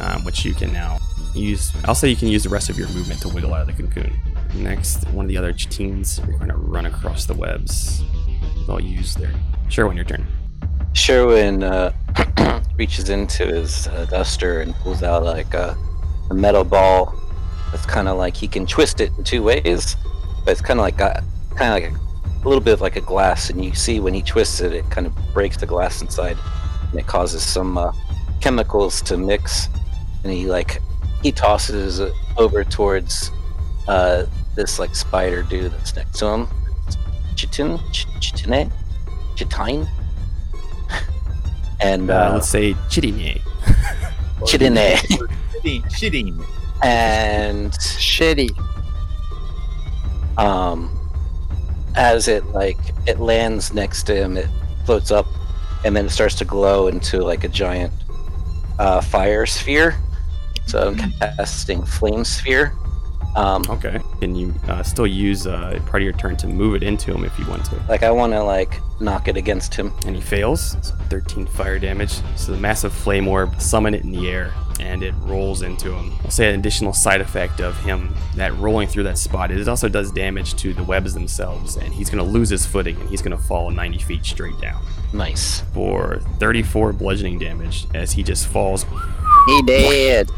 [0.00, 0.98] um, which you can now
[1.34, 1.72] use.
[1.84, 3.82] I'll say you can use the rest of your movement to wiggle out of the
[3.82, 4.12] cocoon.
[4.54, 8.02] Next, one of the other teens are going to run across the webs.
[8.66, 9.32] They'll use their.
[9.76, 10.26] When your turn.
[10.94, 11.92] Sherwin uh,
[12.76, 15.76] reaches into his uh, duster and pulls out like a,
[16.30, 17.14] a metal ball.
[17.70, 19.96] That's kind of like he can twist it in two ways,
[20.46, 21.22] but it's kind of like got
[21.56, 23.50] kind of like a, a little bit of like a glass.
[23.50, 26.38] And you see when he twists it, it kind of breaks the glass inside,
[26.90, 27.92] and it causes some uh,
[28.40, 29.68] chemicals to mix.
[30.22, 30.80] And he like
[31.22, 33.32] he tosses it over towards
[33.88, 36.48] uh, this like spider dude that's next to him.
[37.34, 38.70] Chitin, Ch- Chitine,
[39.34, 39.86] Chitine.
[41.80, 43.42] And Uh, uh, let's say Chidinye.
[44.46, 44.96] Chitine.
[44.96, 45.82] Shitting.
[45.90, 46.44] shitting.
[46.82, 48.48] and Shitty.
[50.38, 50.90] Um,
[51.94, 54.48] as it like it lands next to him, it
[54.84, 55.26] floats up,
[55.84, 57.92] and then it starts to glow into like a giant
[58.78, 59.96] uh, fire sphere.
[60.66, 62.72] So I'm casting flame sphere.
[63.36, 64.00] Um, Okay.
[64.20, 67.24] Can you uh, still use uh, part of your turn to move it into him
[67.24, 67.76] if you want to?
[67.88, 69.92] like I want to like knock it against him.
[70.06, 70.76] and he fails.
[70.82, 72.20] So 13 fire damage.
[72.36, 76.12] So the massive flame orb summon it in the air and it rolls into him.
[76.24, 79.70] I'll say an additional side effect of him that rolling through that spot is it
[79.70, 83.08] also does damage to the webs themselves and he's going to lose his footing and
[83.08, 85.60] he's going to fall 90 feet straight down Nice.
[85.72, 88.84] for 34 bludgeoning damage as he just falls
[89.46, 90.30] He dead.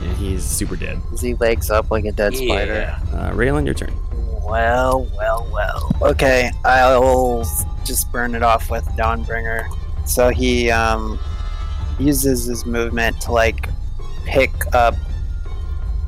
[0.00, 1.00] And he's super dead.
[1.12, 2.96] As he legs up like a dead spider.
[3.12, 3.92] Uh, Raylan, your turn.
[4.44, 5.90] Well, well, well.
[6.12, 7.44] Okay, I'll
[7.84, 9.66] just burn it off with Dawnbringer.
[10.06, 11.18] So he um
[11.98, 13.68] uses his movement to like
[14.26, 14.94] pick up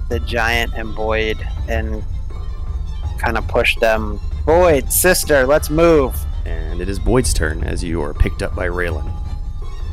[0.09, 2.03] the giant and Boyd and
[3.19, 4.21] kind of push them.
[4.45, 6.15] Boyd, sister, let's move.
[6.45, 9.11] And it is Boyd's turn as you are picked up by Raylan.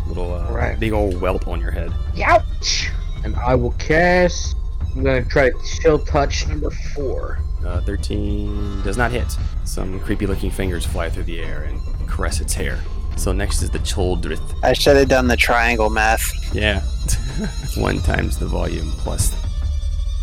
[0.08, 0.80] Little uh, Right.
[0.80, 1.92] big old whelp on your head.
[2.24, 2.92] Ouch!
[3.24, 4.56] And I will cast.
[4.96, 7.40] I'm gonna try to chill touch number four.
[7.66, 9.38] Uh, 13 does not hit.
[9.64, 12.78] Some creepy looking fingers fly through the air and caress its hair.
[13.16, 14.42] So next is the Choldrith.
[14.64, 16.54] I should have done the triangle math.
[16.54, 16.82] Yeah.
[17.78, 19.34] One times the volume plus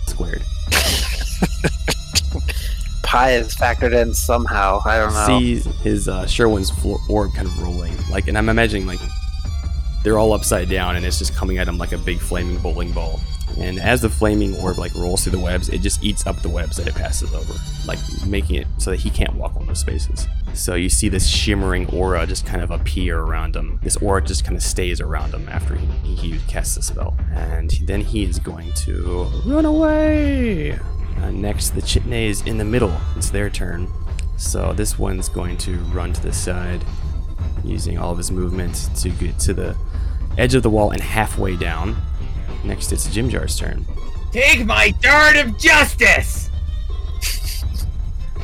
[0.07, 0.43] squared.
[3.03, 4.81] Pi is factored in somehow.
[4.85, 5.27] I don't know.
[5.41, 7.93] See his uh, Sherwin's flo- orb kind of rolling.
[8.11, 9.01] Like, and I'm imagining like
[10.03, 12.93] they're all upside down and it's just coming at him like a big flaming bowling
[12.93, 13.21] ball.
[13.59, 16.49] And as the flaming orb like rolls through the webs, it just eats up the
[16.49, 17.53] webs that it passes over,
[17.87, 20.27] like making it so that he can't walk on those spaces.
[20.55, 23.81] So you see this shimmering aura just kind of appear around him.
[23.83, 27.17] This aura just kind of stays around him after he, he casts the spell.
[27.33, 30.79] And then he is going to run away.
[31.19, 32.97] Uh, next, the Chitney is in the middle.
[33.17, 33.89] It's their turn.
[34.37, 36.83] So this one's going to run to the side,
[37.63, 39.77] using all of his movement to get to the
[40.39, 41.97] edge of the wall and halfway down.
[42.65, 43.85] Next, it's Jim Jar's turn.
[44.33, 46.49] Take my dart of justice.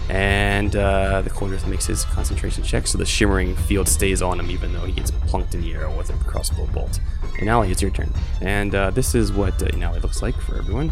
[0.08, 4.50] And uh, the Choldrith makes his concentration check, so the shimmering field stays on him
[4.50, 7.00] even though he gets plunked in the air with a crossbow bolt.
[7.40, 8.12] And Allie, it's your turn.
[8.40, 10.90] And uh, this is what uh, Allie looks like for everyone.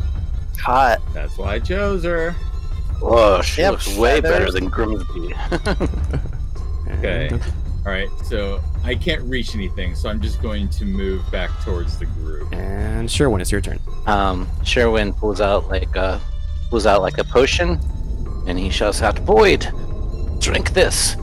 [0.60, 1.00] Hot.
[1.12, 2.32] That's why I chose her.
[3.00, 4.30] Whoa, she Yep, looks way feathers.
[4.30, 5.34] better than Grimsby.
[6.86, 7.40] And Okay.
[7.86, 11.98] All right, so I can't reach anything, so I'm just going to move back towards
[11.98, 12.50] the group.
[12.54, 13.78] And Sherwin, it's your turn.
[14.06, 16.18] Um, Sherwin pulls out like a
[16.70, 17.78] pulls out like a potion,
[18.46, 19.70] and he shouts out, to "Boyd,
[20.38, 21.16] drink this."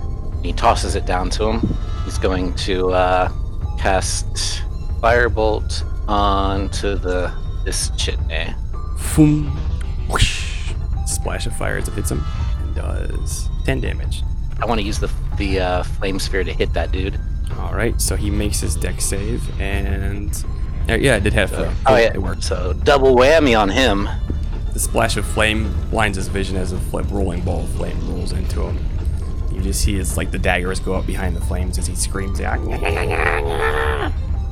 [0.44, 1.76] He tosses it down to him.
[2.06, 3.32] He's going to uh,
[3.80, 4.62] cast
[5.02, 7.34] firebolt onto the
[7.66, 8.54] this chitney.
[8.98, 9.50] Foom.
[10.10, 10.74] Whoosh.
[11.08, 12.24] Splash of fire as it hits him
[12.60, 14.24] and does 10 damage.
[14.62, 15.08] I want to use the
[15.42, 17.20] the uh, flame sphere to hit that dude.
[17.58, 20.32] All right, so he makes his deck save, and
[20.88, 21.76] uh, yeah, it did have flame.
[21.88, 22.44] Oh yeah, it worked.
[22.44, 24.08] so double whammy on him.
[24.74, 28.62] The splash of flame blinds his vision as a rolling ball of flame rolls into
[28.62, 28.78] him.
[29.52, 32.40] You just see his like the daggers go up behind the flames as he screams
[32.40, 32.60] out.
[32.60, 32.68] All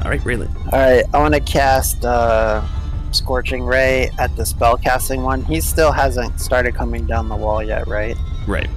[0.09, 0.53] right, Raylan.
[0.73, 2.65] All right, I want to cast uh,
[3.11, 5.43] Scorching Ray at the spellcasting one.
[5.45, 8.17] He still hasn't started coming down the wall yet, right?
[8.47, 8.69] Right.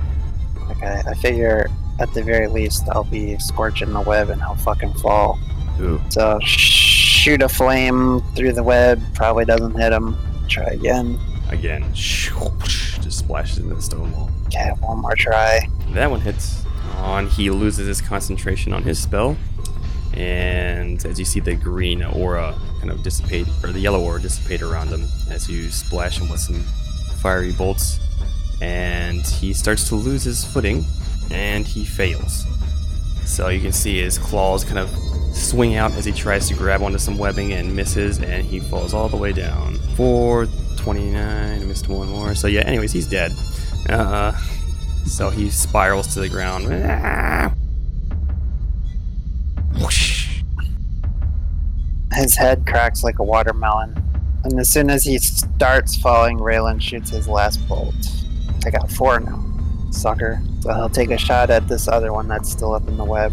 [0.71, 4.95] Okay, I figure at the very least I'll be scorching the web and he'll fucking
[4.95, 5.39] fall.
[5.81, 6.01] Ooh.
[6.11, 9.03] So sh- shoot a flame through the web.
[9.15, 10.17] Probably doesn't hit him.
[10.49, 11.19] Try again.
[11.49, 14.31] Again, just splashes into the stone wall.
[14.47, 15.69] Okay, one more try.
[15.91, 16.65] That one hits.
[16.97, 19.37] On he loses his concentration on his spell,
[20.15, 24.63] and as you see the green aura kind of dissipate, or the yellow aura dissipate
[24.63, 26.61] around him as you splash him with some
[27.21, 27.99] fiery bolts,
[28.61, 30.85] and he starts to lose his footing,
[31.33, 32.47] and he fails.
[33.25, 34.91] So you can see his claws kind of
[35.35, 38.93] swing out as he tries to grab onto some webbing and misses, and he falls
[38.95, 39.77] all the way down.
[39.97, 42.35] 429, I missed one more.
[42.35, 43.33] So yeah, anyways, he's dead.
[43.89, 44.33] Uh,
[45.07, 46.65] so he spirals to the ground.
[52.15, 53.97] His head cracks like a watermelon.
[54.45, 57.95] And as soon as he starts falling, Raylan shoots his last bolt.
[58.67, 59.42] I got four now.
[59.95, 60.41] Sucker.
[60.61, 63.33] So he'll take a shot at this other one that's still up in the web.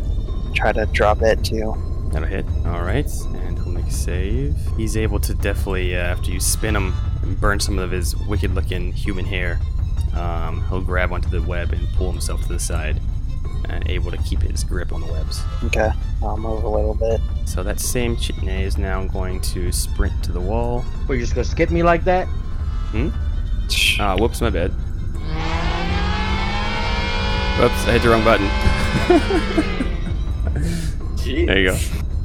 [0.54, 1.76] Try to drop it too.
[2.12, 2.46] That'll hit.
[2.66, 4.56] All right, and he'll make a save.
[4.76, 8.94] He's able to definitely, uh, after you spin him and burn some of his wicked-looking
[8.94, 9.60] human hair,
[10.16, 13.00] um, he'll grab onto the web and pull himself to the side,
[13.70, 15.44] and able to keep his grip on the webs.
[15.66, 15.92] Okay,
[16.24, 17.22] I'll move a little bit.
[17.46, 20.84] So that same Chitney is now going to sprint to the wall.
[21.08, 22.26] Well, you're just gonna skip me like that?
[22.26, 23.10] Hmm.
[24.00, 24.74] Ah, whoops, my bad.
[27.60, 28.48] Whoops, I hit the wrong button.
[31.18, 31.46] Jeez.
[31.46, 31.76] There you go.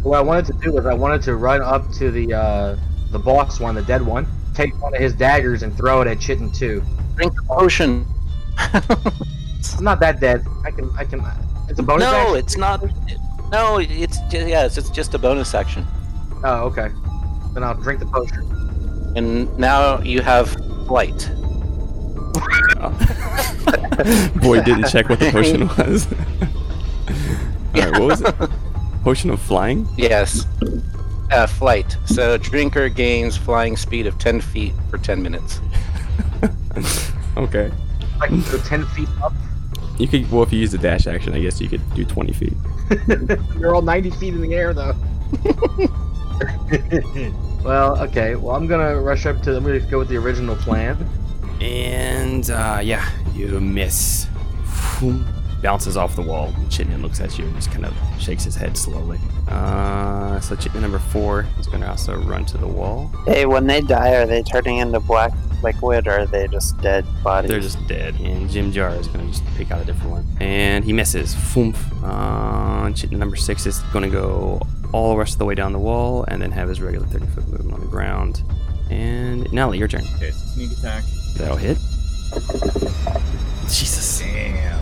[0.09, 2.77] What I wanted to do was I wanted to run up to the uh,
[3.11, 6.21] the boss one, the dead one, take one of his daggers and throw it at
[6.21, 6.85] Chitin too.
[7.17, 8.07] Drink the potion.
[8.59, 10.47] I'm not that dead.
[10.65, 11.21] I can I can.
[11.69, 12.05] It's a bonus.
[12.05, 12.37] no, action?
[12.37, 12.85] it's not.
[13.51, 15.85] No, it's just, yeah, it's just, just a bonus action.
[16.45, 16.91] Oh, okay.
[17.55, 19.13] Then I'll drink the potion.
[19.17, 20.51] And now you have
[20.87, 21.29] flight.
[24.41, 26.07] Boy didn't check what the potion was.
[27.75, 28.35] Alright, what was it?
[29.03, 29.87] Potion of flying?
[29.97, 30.47] Yes.
[31.31, 31.97] Uh, flight.
[32.07, 35.61] So drinker gains flying speed of 10 feet for 10 minutes.
[37.37, 37.71] Okay.
[38.21, 39.33] I can go ten feet up.
[39.99, 42.33] You could, well, if you use the dash action, I guess you could do 20
[42.33, 42.53] feet.
[43.59, 44.95] You're all 90 feet in the air though.
[47.65, 48.35] well, okay.
[48.35, 49.57] Well, I'm gonna rush up to.
[49.57, 50.97] I'm gonna go with the original plan.
[51.65, 54.27] And, uh, yeah, you miss.
[55.63, 56.55] Bounces off the wall.
[56.69, 59.19] Chitin looks at you and just kind of shakes his head slowly.
[59.49, 63.11] Uh, so Chitin number four is going to also run to the wall.
[63.27, 67.07] Hey, when they die, are they turning into black liquid or are they just dead
[67.23, 67.51] bodies?
[67.51, 68.15] They're just dead.
[68.21, 70.27] And Jim Jar is going to just pick out a different one.
[70.41, 71.35] And he misses.
[71.35, 71.77] Foomp.
[72.03, 74.61] Uh, Chitin number six is going to go
[74.93, 77.27] all the rest of the way down the wall and then have his regular 30
[77.27, 78.43] foot movement on the ground.
[78.91, 80.03] And Nelly, your turn.
[80.17, 81.05] Okay, so sneak attack.
[81.37, 81.79] That'll hit.
[83.69, 84.21] Jesus.
[84.21, 84.81] Damn.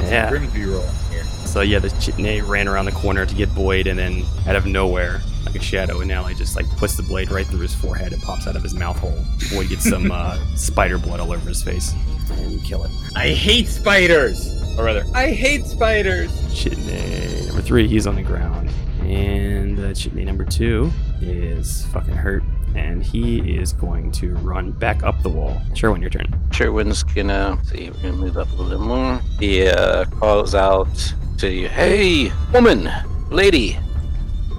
[0.00, 0.30] Yeah.
[0.30, 1.24] Grimsby roll here.
[1.24, 4.66] So yeah, the Chitney ran around the corner to get Boyd, and then out of
[4.66, 8.12] nowhere, like a shadow, and Nelly just like puts the blade right through his forehead.
[8.12, 9.18] It pops out of his mouth hole.
[9.52, 11.94] Boyd gets some uh, spider blood all over his face,
[12.30, 12.90] and you kill it.
[13.14, 14.58] I hate spiders.
[14.78, 16.30] Or rather, I hate spiders.
[16.54, 18.70] Chitney number three, he's on the ground,
[19.06, 22.42] and uh, Chitney number two is fucking hurt,
[22.74, 25.60] and he is going to run back up the wall.
[25.74, 26.26] Sherwin, your turn.
[26.52, 27.90] Sherwin's gonna see.
[27.90, 29.20] We're gonna move up a little more.
[29.38, 32.88] He uh, calls out to you, "Hey, woman,
[33.30, 33.78] lady,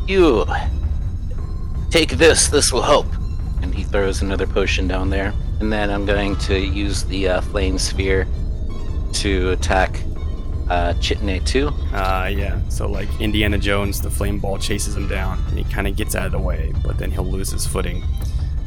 [0.07, 0.45] you
[1.89, 2.47] take this.
[2.47, 3.07] This will help."
[3.61, 5.33] And he throws another potion down there.
[5.59, 8.27] And then I'm going to use the uh, flame sphere
[9.13, 10.03] to attack
[10.69, 11.67] uh, Chitney too.
[11.93, 12.59] Uh, yeah.
[12.69, 16.15] So like Indiana Jones, the flame ball chases him down, and he kind of gets
[16.15, 18.03] out of the way, but then he'll lose his footing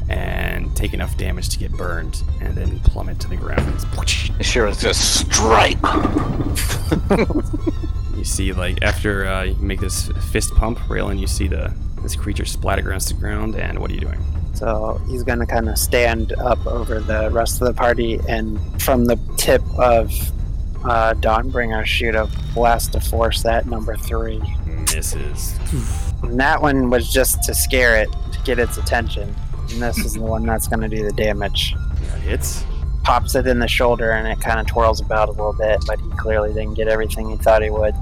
[0.09, 3.85] and take enough damage to get burned, and then plummet to the ground.
[4.41, 5.79] Sherwin's gonna strike.
[8.17, 12.15] you see like after uh, you make this fist pump, Raylan, you see the this
[12.15, 13.57] creature splat against the ground.
[13.57, 14.23] And what are you doing?
[14.55, 18.59] So he's going to kind of stand up over the rest of the party and
[18.81, 20.11] from the tip of
[20.85, 24.41] uh, Dawnbringer shoot a blast to force that number three.
[24.95, 25.59] Misses.
[26.23, 29.35] And that one was just to scare it, to get its attention.
[29.71, 31.75] And this is the one that's going to do the damage.
[32.11, 32.65] That hits.
[33.03, 36.01] Pops it in the shoulder and it kind of twirls about a little bit, but
[36.01, 37.95] he clearly didn't get everything he thought he would.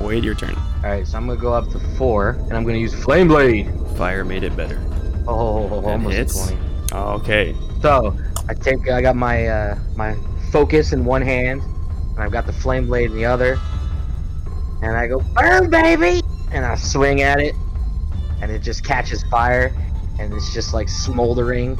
[0.00, 0.54] Wait, your turn.
[0.54, 3.68] All right, so I'm gonna go up to four, and I'm gonna use Flame Blade.
[3.96, 4.80] Fire made it better.
[5.26, 6.46] Oh, That almost a hits.
[6.48, 6.60] 20.
[6.92, 7.56] Okay.
[7.82, 8.16] So
[8.48, 10.16] I take, I got my uh, my
[10.52, 11.62] focus in one hand,
[12.18, 13.60] and I've got the flame blade in the other,
[14.82, 17.54] and I go burn, baby, and I swing at it,
[18.42, 19.72] and it just catches fire,
[20.18, 21.78] and it's just like smoldering,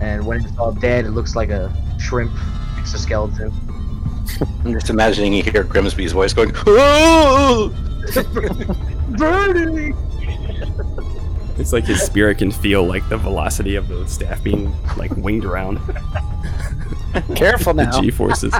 [0.00, 2.32] and when it's all dead, it looks like a shrimp
[2.78, 3.52] exoskeleton.
[4.64, 7.72] I'm just imagining you hear Grimsby's voice going, "Oh!"
[9.16, 9.96] Burning.
[11.60, 15.44] It's like his spirit can feel like the velocity of the staff being like winged
[15.44, 15.78] around.
[17.36, 17.84] Careful now.
[17.84, 18.00] the now.
[18.00, 18.54] G forces.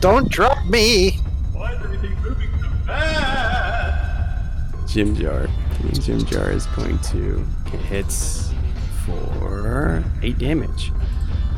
[0.00, 1.12] Don't drop me!
[1.52, 4.92] Why is everything moving so fast?
[4.92, 5.46] Jim Jar.
[5.92, 7.44] Jim Jar is going to
[7.88, 8.10] hit
[9.04, 10.92] for eight damage.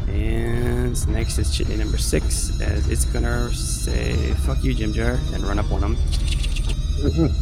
[0.08, 5.42] And next is Chitney number six, as it's gonna say "fuck you, Jim Jar" and
[5.44, 5.96] run up on him,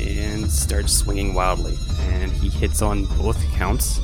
[0.00, 1.76] and starts swinging wildly.
[2.12, 4.00] And he hits on both counts,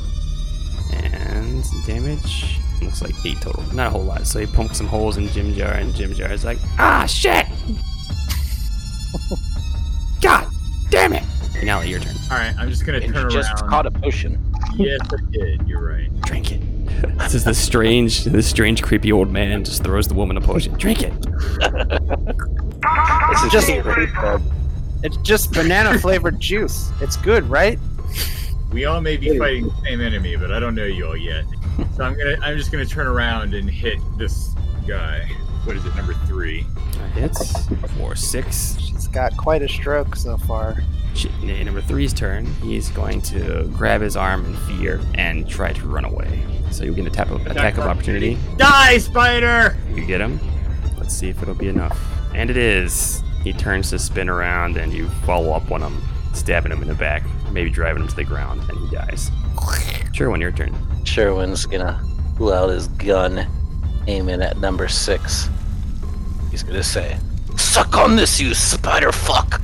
[0.93, 4.27] and damage looks like eight total, not a whole lot.
[4.27, 7.47] So he pokes some holes in Jim Jar, and Jim Jar is like, "Ah, shit!
[10.21, 10.47] God
[10.91, 11.23] damn it!"
[11.65, 12.15] Now your turn.
[12.31, 13.71] All right, I'm just gonna And turn you just around.
[13.71, 14.39] caught a potion.
[14.75, 15.67] Yes, I did.
[15.67, 16.21] You're right.
[16.23, 16.61] Drink it.
[17.19, 20.73] This is the strange, this strange, creepy old man just throws the woman a potion.
[20.75, 21.13] Drink it.
[23.31, 23.73] This is Just- just
[25.03, 26.91] It's just banana flavored juice.
[27.01, 27.79] It's good, right?
[28.73, 31.45] We all may be fighting the same enemy, but I don't know you all yet.
[31.95, 34.55] So I'm gonna, I'm just gonna turn around and hit this
[34.87, 35.29] guy.
[35.65, 36.67] What is it, number three?
[36.93, 37.67] That hits
[37.97, 38.77] for six.
[38.81, 40.77] She's got quite a stroke so far.
[41.15, 42.47] Shit, nay, number three's turn.
[42.63, 46.45] He's going to grab his arm in fear and try to run away.
[46.71, 48.39] So you get a tap of, attack of opportunity.
[48.59, 49.77] Die, spider!
[49.95, 50.39] You get him.
[50.99, 51.99] Let's see if it'll be enough.
[52.35, 53.23] And it is.
[53.47, 56.95] He turns to spin around and you follow up on him, stabbing him in the
[56.95, 57.23] back,
[57.53, 59.31] maybe driving him to the ground, and he dies.
[60.13, 60.75] Sure, when your turn.
[61.05, 63.47] Sherwin's gonna pull out his gun,
[64.09, 65.49] aiming at number six.
[66.51, 67.19] He's gonna say,
[67.57, 69.61] "Suck on this, you spider fuck!"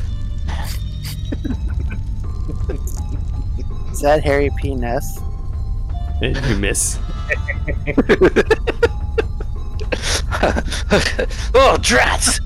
[3.90, 4.76] Is that Harry P.
[4.76, 5.18] Ness?
[6.22, 7.00] You miss.
[11.52, 12.38] oh, drats!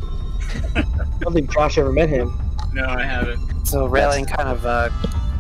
[0.75, 0.85] I
[1.21, 2.39] don't think Josh ever met him.
[2.73, 3.67] No, I haven't.
[3.67, 4.91] So Raylan kind of uh,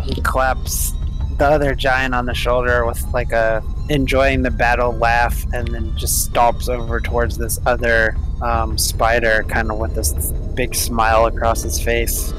[0.02, 0.92] he claps
[1.38, 5.96] the other giant on the shoulder with like a enjoying the battle laugh, and then
[5.96, 10.12] just stomps over towards this other um, spider, kind of with this
[10.54, 12.32] big smile across his face,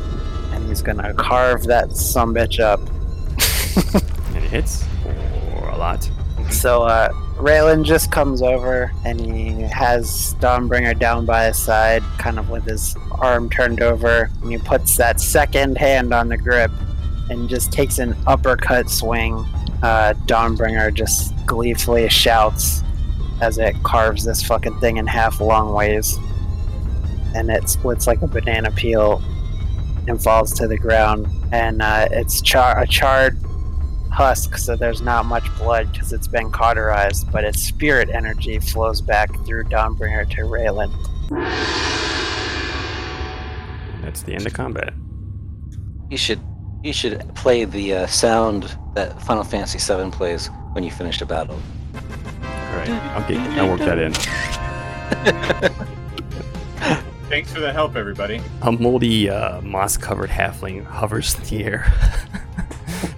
[0.51, 2.79] and he's gonna carve that sumbitch up.
[4.35, 6.09] And it hits for a lot.
[6.49, 12.39] So uh, Raylan just comes over and he has Dawnbringer down by his side, kind
[12.39, 16.71] of with his arm turned over, and he puts that second hand on the grip
[17.29, 19.35] and just takes an uppercut swing.
[19.83, 22.81] Uh, Dawnbringer just gleefully shouts
[23.39, 26.17] as it carves this fucking thing in half long ways,
[27.35, 29.21] and it splits like a banana peel
[30.07, 31.27] and falls to the ground.
[31.51, 33.37] And uh, it's char- a charred
[34.17, 38.99] husk, so there's not much blood because it's been cauterized, but its spirit energy flows
[38.99, 40.91] back through Dawnbringer to Raylan.
[44.01, 44.91] That's the end of combat.
[46.09, 46.39] You should,
[46.83, 51.27] you should play the uh, sound that Final Fantasy VII plays when you finish a
[51.27, 51.59] battle.
[51.93, 53.37] All right, I'll get.
[53.59, 54.13] I'll work that in.
[57.29, 58.41] Thanks for the help, everybody.
[58.63, 61.93] A moldy, uh, moss-covered halfling hovers in the air,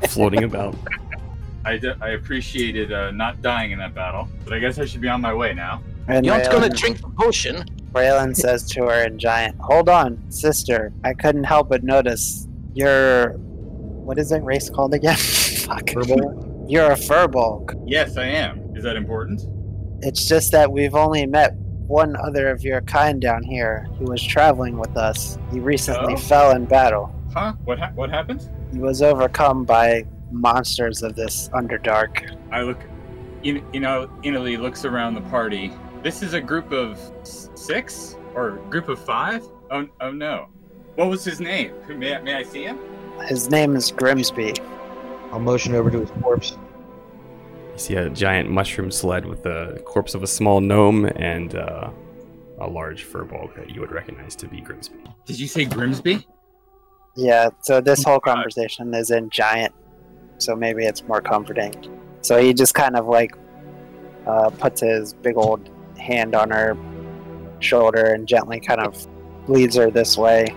[0.09, 0.75] floating about.
[1.65, 5.01] I, d- I appreciated uh, not dying in that battle, but I guess I should
[5.01, 5.81] be on my way now.
[6.07, 7.63] And You're not gonna drink the potion.
[7.91, 10.91] Raylan says to her in giant, Hold on, sister.
[11.03, 13.33] I couldn't help but notice you're.
[13.33, 15.15] What is that race called again?
[15.17, 15.83] Fuck.
[15.87, 16.65] Furball?
[16.67, 17.79] You're a furbolg.
[17.85, 18.75] Yes, I am.
[18.75, 19.41] Is that important?
[20.01, 21.55] It's just that we've only met
[21.87, 25.37] one other of your kind down here who was traveling with us.
[25.51, 26.17] He recently Oh?
[26.17, 27.13] fell in battle.
[27.33, 27.53] Huh?
[27.65, 28.49] What ha- what happened?
[28.71, 32.37] He was overcome by monsters of this Underdark.
[32.51, 32.79] I look,
[33.41, 35.73] you, you know, Italy looks around the party.
[36.03, 39.43] This is a group of six or group of five?
[39.71, 40.47] Oh, oh no.
[40.95, 41.73] What was his name?
[41.87, 42.79] May I, may I see him?
[43.27, 44.53] His name is Grimsby.
[45.31, 46.57] I'll motion over to his corpse.
[47.73, 51.89] You see a giant mushroom sled with the corpse of a small gnome and uh,
[52.59, 54.99] a large furbolg that you would recognize to be Grimsby.
[55.25, 56.27] Did you say Grimsby?
[57.19, 59.73] Yeah, so this whole conversation is in giant,
[60.37, 61.73] so maybe it's more comforting.
[62.21, 63.35] So he just kind of like
[64.25, 66.77] uh, puts his big old hand on her
[67.59, 69.05] shoulder and gently kind of
[69.49, 70.55] leads her this way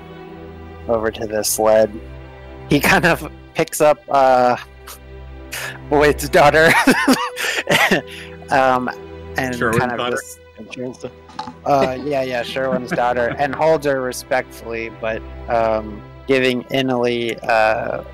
[0.87, 1.93] over to the sled.
[2.71, 4.57] He kind of picks up uh,
[5.91, 6.73] Boyd's daughter
[8.51, 8.89] um,
[9.37, 10.19] and Sherwin's kind of daughter?
[10.71, 11.07] just.
[11.65, 18.05] Uh, yeah, yeah, Sherwin's daughter, and holds her respectfully, but um, giving Inali uh,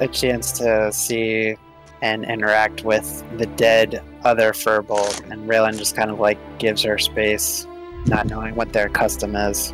[0.00, 1.56] a chance to see
[2.02, 6.98] and interact with the dead other Furbolg, and Raylan just kind of like gives her
[6.98, 7.66] space,
[8.06, 9.72] not knowing what their custom is.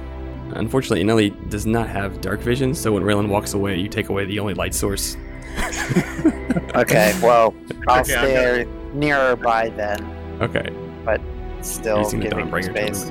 [0.55, 4.25] Unfortunately, Inali does not have dark vision, so when Raylan walks away, you take away
[4.25, 5.17] the only light source.
[6.75, 7.55] Okay, well,
[7.87, 10.01] I'll Okay, I stay nearer by then,
[10.41, 10.71] Okay.
[11.05, 11.21] But
[11.61, 13.05] still Using giving her space.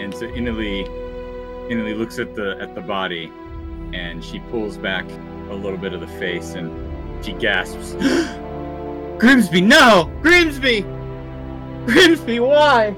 [0.00, 0.86] And so Inali,
[1.70, 3.32] Inali looks at the at the body,
[3.92, 5.04] and she pulls back
[5.50, 7.92] a little bit of the face, and she gasps,
[9.18, 10.10] "Grimsby, no!
[10.22, 10.82] Grimsby!
[11.86, 12.94] Grimsby, why?"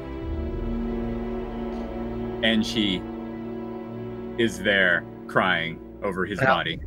[2.42, 3.02] And she
[4.38, 6.46] is there crying over his Yeah.
[6.46, 6.80] body.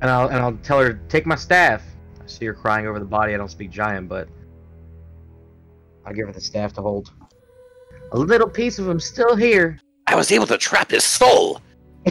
[0.00, 1.82] And I'll and I'll tell her take my staff.
[2.22, 3.34] I see her crying over the body.
[3.34, 4.28] I don't speak giant, but
[6.04, 7.12] I'll give her the staff to hold.
[8.12, 9.78] A little piece of him still here.
[10.06, 11.60] I was able to trap his soul.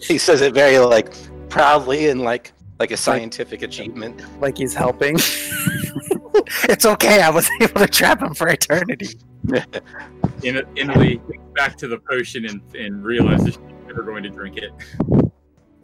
[0.00, 1.12] he says it very like
[1.48, 4.22] proudly and like like a scientific achievement.
[4.40, 5.16] Like he's helping.
[6.68, 9.18] it's okay, I was able to trap him for eternity.
[10.42, 14.58] In Inali thinks back to the potion and, and realizes she's never going to drink
[14.58, 14.70] it.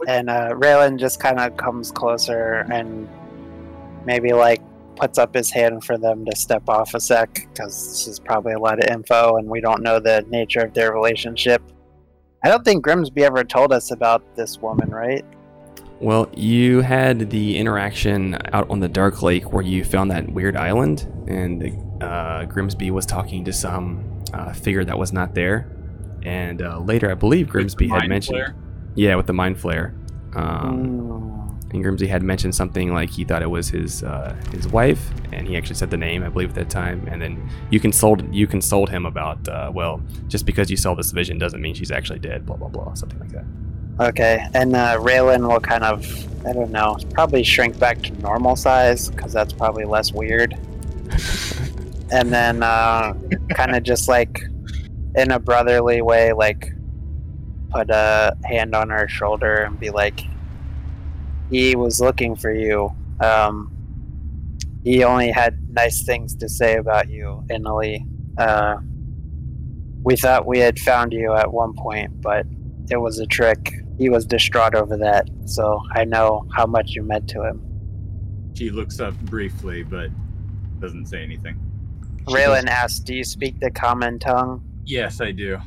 [0.06, 3.08] And uh, Raylan just kind of comes closer and
[4.04, 4.60] maybe like
[4.96, 8.52] puts up his hand for them to step off a sec because this is probably
[8.52, 11.62] a lot of info and we don't know the nature of their relationship.
[12.45, 15.24] I don't think Grimsby ever told us about this woman, right?
[15.99, 20.55] Well, you had the interaction out on the Dark Lake where you found that weird
[20.55, 25.70] island, and uh, Grimsby was talking to some uh, figure that was not there.
[26.22, 28.55] And uh, later, I believe Grimsby had mentioned, flare.
[28.95, 29.95] yeah, with the mind flayer.
[30.36, 31.43] Um, Mm.
[31.75, 35.47] And Grimsby had mentioned something like he thought it was his uh, his wife, and
[35.47, 37.07] he actually said the name, I believe, at that time.
[37.11, 41.11] And then you consoled you consoled him about, uh, well, just because you saw this
[41.11, 43.45] vision doesn't mean she's actually dead, blah blah blah, something like that.
[44.01, 46.07] Okay, and uh, Raylan will kind of,
[46.47, 50.55] I don't know, probably shrink back to normal size because that's probably less weird.
[52.12, 53.14] and then uh,
[53.51, 54.43] kind of just like
[55.16, 56.72] in a brotherly way, like
[57.70, 60.20] put a hand on her shoulder and be like,
[61.51, 62.90] he was looking for you.
[63.20, 63.70] Um,
[64.82, 68.07] he only had nice things to say about you, Inali.
[68.38, 68.76] Uh,
[70.03, 72.47] we thought we had found you at one point, but
[72.90, 73.72] it was a trick.
[73.99, 77.62] He was distraught over that, so I know how much you meant to him.
[78.55, 80.11] She looks up briefly, but
[80.80, 81.59] doesn't say anything.
[82.24, 85.59] Raylan asked, "Do you speak the common tongue?" Yes, I do.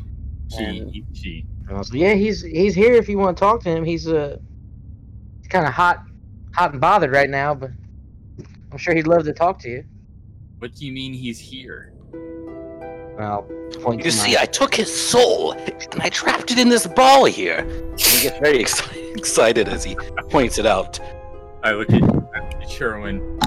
[0.56, 1.46] She, And- she.
[1.68, 3.84] And I was like, yeah, he's he's here if you want to talk to him.
[3.84, 4.38] He's uh,
[5.48, 6.04] he's kind of hot,
[6.54, 7.72] hot and bothered right now, but
[8.72, 9.84] I'm sure he'd love to talk to you.
[10.60, 11.94] What do you mean he's here?
[13.18, 13.44] Well,
[13.82, 17.26] point You see, my- I took his soul and I trapped it in this ball
[17.26, 17.60] here.
[17.60, 18.82] And he gets very ex-
[19.16, 19.96] excited as he
[20.30, 21.00] points it out.
[21.64, 23.40] I look at, I look at Sherwin.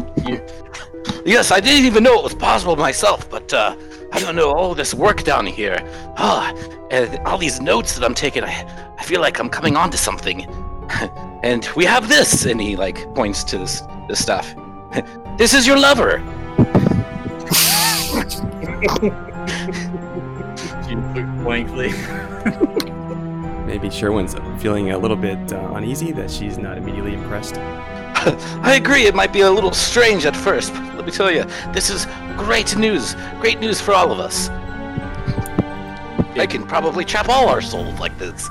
[1.25, 3.77] Yes, I didn't even know it was possible myself, but uh,
[4.13, 5.79] I don't know all this work down here.
[6.17, 6.53] Ah,
[6.91, 9.99] and all these notes that I'm taking, I, I feel like I'm coming on to
[9.99, 10.47] something.
[11.43, 14.55] and we have this, and he like points to this, this stuff.
[15.39, 16.19] this is your lover.
[20.87, 21.93] She looks blankly.
[23.67, 27.57] Maybe Sherwin's feeling a little bit uh, uneasy that she's not immediately impressed.
[28.63, 31.45] I agree, it might be a little strange at first, but let me tell you,
[31.73, 33.15] this is great news.
[33.41, 34.51] Great news for all of us.
[36.39, 38.51] I can probably trap all our souls like this.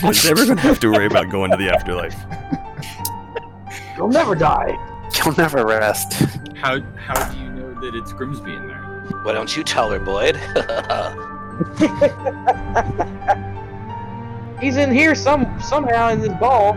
[0.00, 2.16] He's never gonna have to worry about going to the afterlife.
[3.96, 4.76] You'll never die.
[5.16, 6.14] You'll never rest.
[6.56, 8.82] How how do you know that it's Grimsby in there?
[9.22, 10.36] Why don't you tell her, Boyd?
[14.60, 16.74] He's in here some somehow in this ball.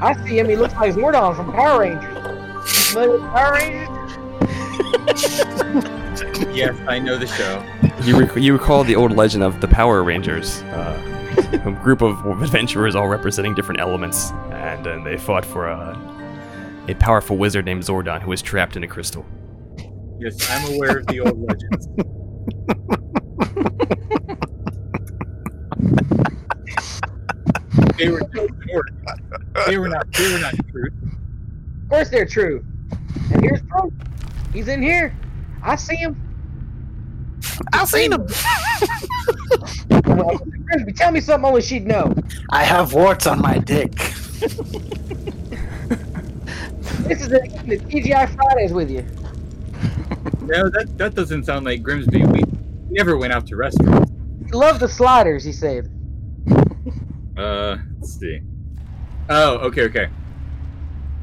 [0.00, 0.48] I see him.
[0.48, 2.14] He looks like Zordon from Power Rangers.
[2.14, 3.90] You familiar with Power Rangers?
[6.54, 7.64] Yes, I know the show.
[8.04, 12.24] You, rec- you recall the old legend of the Power Rangers, uh, a group of
[12.40, 17.82] adventurers all representing different elements, and uh, they fought for a, a powerful wizard named
[17.82, 19.26] Zordon who was trapped in a crystal.
[20.20, 21.88] Yes, I'm aware of the old legends.
[27.98, 28.22] they were
[29.66, 30.88] they were not they were not true.
[31.82, 32.64] Of course they're true.
[33.32, 33.92] And here's proof.
[34.52, 35.14] He's in here.
[35.64, 36.20] I see him.
[37.72, 38.26] I seen him.
[40.06, 42.14] Well, Grimsby, tell me something only she'd know.
[42.50, 43.92] I have warts on my dick.
[47.04, 49.04] This is the, the TGI Fridays with you.
[50.42, 52.24] No, that that doesn't sound like Grimsby.
[52.26, 52.42] We
[52.90, 54.10] never went out to restaurants.
[54.52, 55.90] Love the sliders, he said.
[57.36, 58.40] Uh, let's see.
[59.28, 60.08] Oh, okay, okay.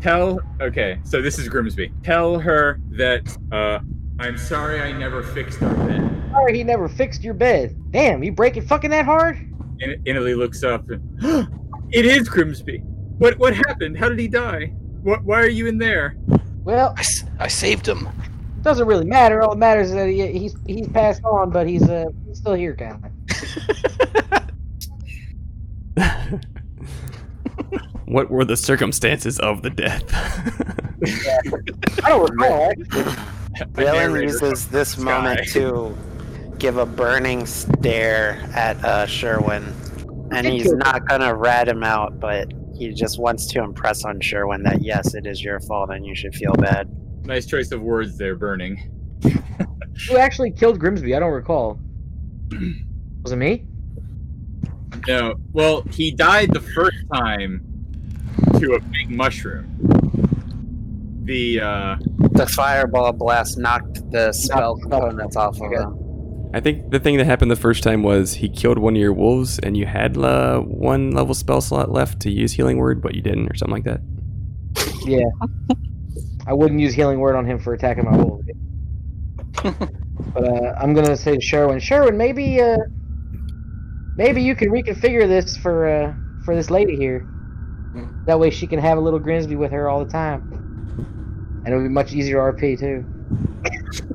[0.01, 1.91] Tell okay, so this is Grimsby.
[2.03, 3.79] Tell her that uh
[4.21, 6.29] I'm sorry I never fixed our bed.
[6.29, 7.75] Sorry he never fixed your bed.
[7.89, 9.37] Damn, you break it fucking that hard?
[9.81, 11.01] And Italy looks up and
[11.91, 12.77] it is Grimsby.
[13.17, 13.97] What what happened?
[13.97, 14.67] How did he die?
[15.01, 16.17] What why are you in there?
[16.63, 16.95] Well,
[17.39, 18.07] I saved him.
[18.61, 19.41] doesn't really matter.
[19.41, 22.53] All that matters is that he, he's he's passed on, but he's uh he's still
[22.53, 23.03] here, kind
[25.97, 26.31] of.
[28.05, 30.03] What were the circumstances of the death?
[32.03, 32.73] I don't recall.
[33.77, 33.83] actually.
[33.83, 35.95] Raylan narrator uses this the moment to
[36.57, 39.73] give a burning stare at uh, Sherwin,
[40.31, 44.63] and he's not gonna rat him out, but he just wants to impress on Sherwin
[44.63, 46.89] that yes, it is your fault and you should feel bad.
[47.25, 48.77] Nice choice of words there, burning.
[50.09, 51.15] Who actually killed Grimsby?
[51.15, 51.79] I don't recall.
[53.21, 53.65] Was it me?
[55.07, 55.35] No.
[55.53, 57.63] Well, he died the first time
[58.59, 59.77] to a big mushroom.
[61.25, 61.95] The uh
[62.31, 65.75] The fireball blast knocked the spell the components off of Okay.
[65.81, 66.51] him.
[66.53, 69.13] I think the thing that happened the first time was he killed one of your
[69.13, 73.15] wolves, and you had uh, one level spell slot left to use Healing Word, but
[73.15, 74.01] you didn't, or something like that.
[75.05, 75.29] Yeah.
[76.45, 78.41] I wouldn't use healing word on him for attacking my wolf.
[79.63, 82.77] but uh, I'm gonna say to Sherwin, Sherwin, maybe uh,
[84.17, 86.13] maybe you can reconfigure this for uh,
[86.43, 87.25] for this lady here.
[88.25, 90.50] That way she can have a little Grimsby with her all the time,
[91.63, 93.05] and it'll be much easier RP too.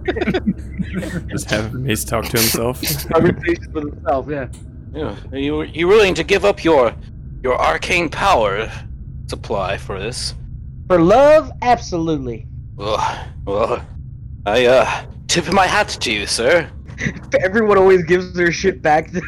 [1.29, 2.83] Just have Mace talk to himself.
[3.13, 4.49] Conversations with himself, yeah.
[4.93, 5.17] Yeah.
[5.33, 6.95] Are you you willing to give up your
[7.43, 8.71] your arcane power
[9.29, 10.35] supply for this?
[10.89, 12.47] For love, absolutely.
[12.77, 13.87] Well, well,
[14.47, 16.71] I uh tip my hat to you, sir.
[17.43, 19.11] Everyone always gives their shit back.
[19.13, 19.21] To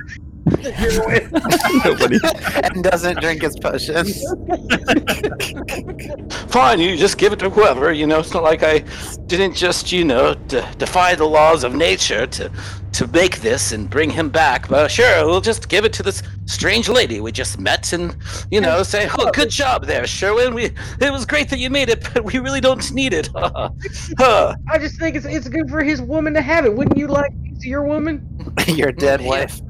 [1.84, 2.18] Nobody.
[2.62, 4.22] and doesn't drink his potions.
[6.52, 7.92] Fine, you just give it to whoever.
[7.92, 8.78] You know, it's not like I
[9.26, 12.50] didn't just, you know, d- defy the laws of nature to
[12.98, 14.68] to make this and bring him back.
[14.68, 18.16] But sure, we'll just give it to this strange lady we just met, and
[18.50, 20.52] you know, say, "Oh, good job there, Sherwin.
[20.52, 20.64] We
[21.00, 24.98] it was great that you made it, but we really don't need it." I just
[24.98, 26.74] think it's it's good for his woman to have it.
[26.74, 28.24] Wouldn't you like it to your woman?
[28.66, 29.60] Your dead wife.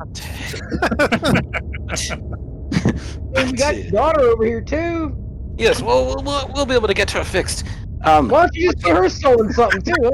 [3.35, 5.15] We got your daughter over here too.
[5.59, 7.67] yes, well, we'll, we'll we'll be able to get her fixed.
[8.05, 10.13] Um, Why don't you just get her stolen something too,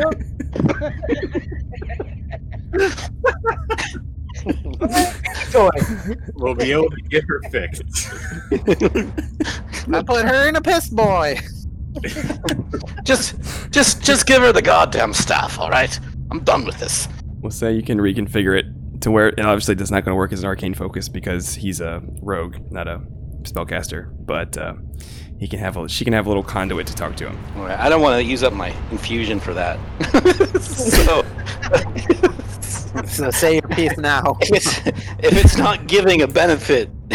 [0.81, 0.91] huh?
[5.51, 5.71] Toy.
[6.35, 7.85] we'll be able to get her fixed.
[9.93, 11.39] I put her in a piss boy.
[13.05, 13.37] just
[13.71, 15.99] just just give her the goddamn staff, all right?
[16.31, 17.09] I'm done with this.
[17.41, 18.67] We'll say you can reconfigure it
[19.03, 21.81] to where it obviously it's not going to work as an arcane focus because he's
[21.81, 23.01] a rogue, not a
[23.43, 24.11] spellcaster.
[24.27, 24.75] But uh,
[25.39, 27.39] he can have a she can have a little conduit to talk to him.
[27.57, 29.79] All right, I don't want to use up my infusion for that.
[30.61, 31.25] so
[33.07, 34.37] So say your piece now.
[34.41, 34.79] if it's
[35.25, 36.91] if it's not giving a benefit,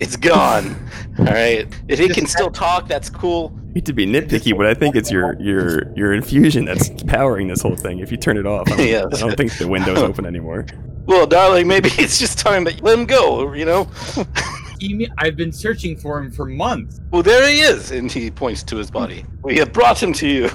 [0.00, 0.76] it's gone.
[1.18, 1.66] All right.
[1.88, 3.58] If he can still talk, that's cool.
[3.70, 7.48] I hate to be nitpicky, but I think it's your your your infusion that's powering
[7.48, 7.98] this whole thing.
[8.00, 9.04] If you turn it off, I don't, Yeah.
[9.12, 10.66] I don't think the window's open anymore.
[11.06, 13.52] Well, darling, maybe it's just time that you let him go.
[13.52, 13.88] You know.
[15.18, 17.00] I've been searching for him for months.
[17.10, 19.24] Well, there he is, and he points to his body.
[19.42, 20.48] We have brought him to you.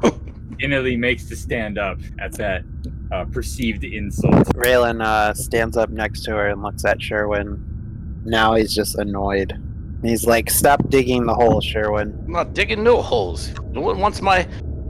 [0.62, 2.64] Inali makes to stand up at that
[3.12, 4.48] uh, perceived insult.
[4.56, 8.22] Raylan uh, stands up next to her and looks at Sherwin.
[8.26, 9.60] Now he's just annoyed.
[10.04, 13.52] He's like, "Stop digging the hole, Sherwin." I'm not digging no holes.
[13.72, 14.48] No one wants my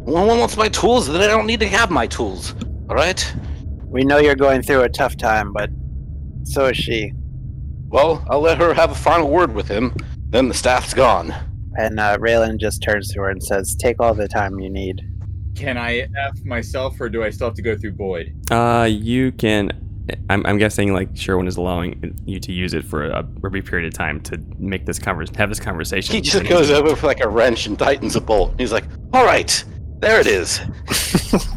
[0.07, 2.55] no one wants my tools, then I don't need to have my tools.
[2.89, 3.36] All right.
[3.86, 5.69] We know you're going through a tough time, but
[6.43, 7.13] so is she.
[7.88, 9.93] Well, I'll let her have a final word with him.
[10.30, 11.34] Then the staff's gone.
[11.78, 15.01] And uh, Raylan just turns to her and says, "Take all the time you need."
[15.62, 18.34] Can I F myself or do I still have to go through Boyd?
[18.49, 19.72] Uh, you can.
[20.30, 23.70] I'm, I'm guessing like Sherwin is allowing you to use it for a, a brief
[23.70, 26.16] period of time to make this convers have this conversation.
[26.16, 28.55] He just goes over with like a wrench and tightens a bolt.
[28.57, 29.64] He's like, "All right,
[29.99, 30.59] there it is."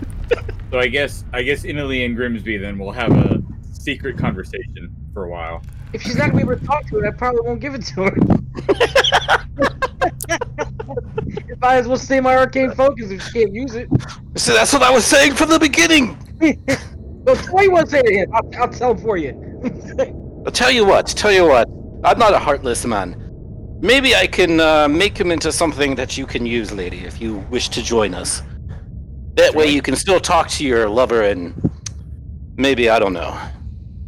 [0.74, 3.40] So I guess I guess Inali and Grimsby then will have a
[3.72, 5.62] secret conversation for a while.
[5.94, 7.86] If she's not gonna be able to talk to it, I probably won't give it
[7.86, 8.16] to her.
[11.48, 13.88] if I as well stay my arcane focus if she can't use it.
[14.34, 16.18] So that's what I was saying from the beginning.
[17.24, 18.28] Well, Troy won't say it.
[18.34, 19.32] I'll, I'll tell him for you.
[20.44, 21.06] I'll tell you what.
[21.06, 21.66] Tell you what.
[22.04, 23.16] I'm not a heartless man.
[23.80, 27.38] Maybe I can uh, make him into something that you can use, lady, if you
[27.48, 28.42] wish to join us.
[29.36, 31.54] That way, you can still talk to your lover and
[32.58, 33.40] maybe I don't know.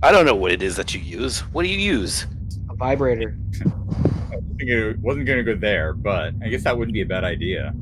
[0.03, 1.41] I don't know what it is that you use.
[1.53, 2.27] What do you use?
[2.71, 3.37] A vibrator.
[3.65, 7.25] I wasn't gonna, wasn't gonna go there, but I guess that wouldn't be a bad
[7.25, 7.75] idea.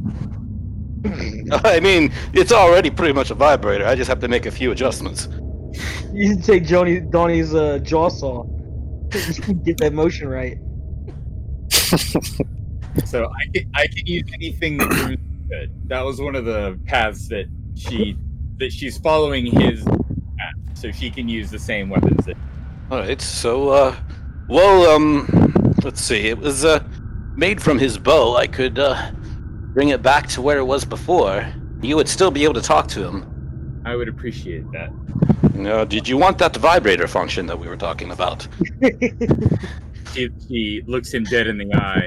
[1.64, 3.84] I mean, it's already pretty much a vibrator.
[3.86, 5.28] I just have to make a few adjustments.
[6.12, 8.44] You can take Johnny Donnie's uh, jaw saw.
[9.64, 10.56] Get that motion right.
[13.06, 15.18] So I can, I can use anything that Grimsby
[15.50, 15.88] could.
[15.88, 18.16] That was one of the paths that she
[18.58, 20.03] that she's following his path,
[20.84, 22.36] so she can use the same weapons that
[22.90, 23.18] All right.
[23.18, 23.96] So, uh,
[24.48, 25.26] well, um,
[25.82, 26.28] let's see.
[26.28, 26.80] It was uh
[27.36, 28.36] made from his bow.
[28.36, 29.10] I could uh
[29.72, 31.46] bring it back to where it was before.
[31.80, 33.82] You would still be able to talk to him.
[33.86, 34.90] I would appreciate that.
[35.54, 38.46] No, did you want that vibrator function that we were talking about?
[40.12, 42.06] She, she looks him dead in the eye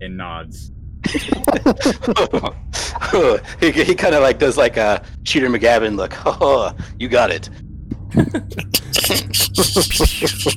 [0.00, 0.72] and nods.
[3.60, 6.14] he he kind of like does like a Cheater McGavin look.
[6.26, 7.50] Oh, you got it.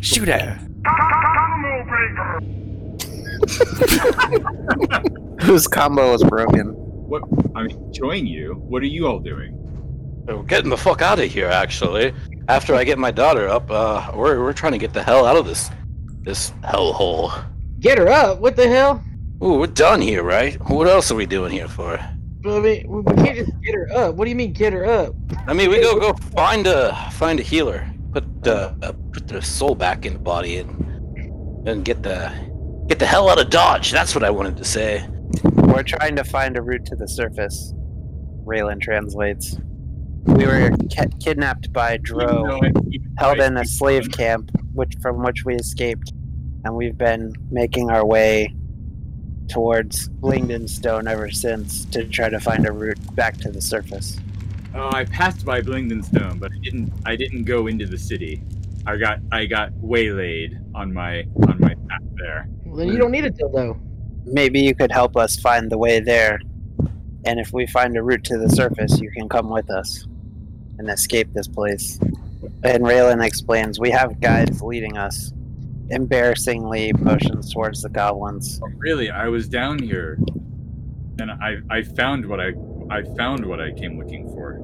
[0.01, 0.59] Shoot at her.
[5.41, 6.73] Whose combo is broken?
[7.07, 7.23] What?
[7.55, 8.53] I'm enjoying you.
[8.53, 9.53] What are you all doing?
[10.27, 11.47] We're getting the fuck out of here.
[11.47, 12.13] Actually,
[12.47, 15.37] after I get my daughter up, uh, we're we're trying to get the hell out
[15.37, 15.71] of this
[16.21, 17.31] this hellhole.
[17.79, 18.39] Get her up.
[18.39, 19.03] What the hell?
[19.43, 20.55] Ooh, we're done here, right?
[20.69, 21.99] What else are we doing here for?
[22.45, 24.15] I mean, we can't just get her up.
[24.15, 25.15] What do you mean, get her up?
[25.47, 29.41] I mean, we go go find a find a healer, put the uh, put the
[29.41, 32.31] soul back in the body, and and get the
[32.87, 33.91] get the hell out of Dodge.
[33.91, 35.05] That's what I wanted to say.
[35.53, 37.73] We're trying to find a route to the surface.
[38.45, 39.57] Raylan translates.
[40.25, 44.09] We were ki- kidnapped by Even Dro, though I- even though held in a slave
[44.11, 46.13] camp, which from which we escaped,
[46.63, 48.53] and we've been making our way
[49.47, 54.17] towards Blingdenstone ever since to try to find a route back to the surface.
[54.75, 56.93] Oh, I passed by Blingdenstone, but I didn't.
[57.05, 58.43] I didn't go into the city.
[58.85, 59.19] I got.
[59.31, 62.47] I got waylaid on my on my path there.
[62.65, 63.79] Well, then you don't need a dildo.
[64.25, 66.39] Maybe you could help us find the way there,
[67.25, 70.05] and if we find a route to the surface, you can come with us
[70.77, 71.99] and escape this place.
[72.63, 75.33] And Raylan explains, we have guides leading us.
[75.89, 78.59] Embarrassingly motions towards the goblins.
[78.63, 80.19] Oh, really, I was down here,
[81.19, 82.53] and I I found what I
[82.89, 84.59] I found what I came looking for.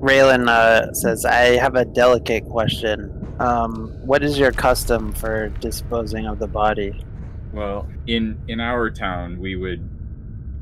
[0.00, 3.34] Raylan uh, says, I have a delicate question.
[3.40, 7.04] Um, what is your custom for disposing of the body?
[7.52, 9.88] Well, in in our town, we would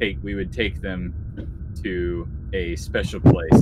[0.01, 1.15] take we would take them
[1.83, 3.61] to a special place.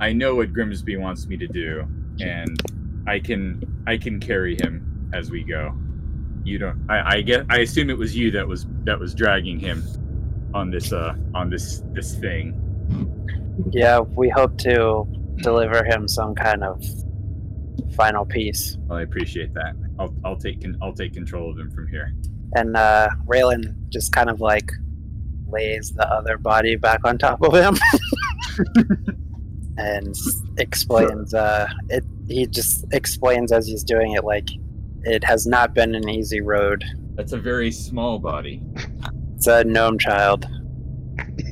[0.00, 1.86] I know what Grimsby wants me to do,
[2.20, 2.60] and
[3.06, 5.74] I can I can carry him as we go.
[6.44, 6.86] You don't.
[6.88, 7.46] I I get.
[7.50, 9.84] I assume it was you that was that was dragging him
[10.54, 12.56] on this uh on this this thing.
[13.70, 15.06] Yeah, we hope to
[15.36, 16.82] deliver him some kind of
[17.94, 18.78] final piece.
[18.86, 19.74] Well, I appreciate that.
[19.98, 22.14] I'll I'll take con- I'll take control of him from here.
[22.54, 24.72] And uh, Raylan just kind of like
[25.48, 27.76] lays the other body back on top of him
[29.76, 30.14] and
[30.58, 31.34] explains.
[31.34, 32.04] Uh, it.
[32.28, 34.48] He just explains as he's doing it, like
[35.04, 36.84] it has not been an easy road.
[37.14, 38.62] That's a very small body.
[39.36, 40.46] It's a gnome child.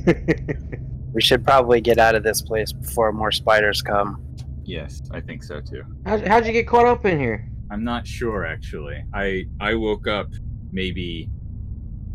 [1.13, 4.23] We should probably get out of this place before more spiders come.
[4.63, 5.83] Yes, I think so too.
[6.05, 7.49] How'd, how'd you get caught up in here?
[7.71, 9.03] I'm not sure actually.
[9.13, 10.27] I I woke up
[10.71, 11.29] maybe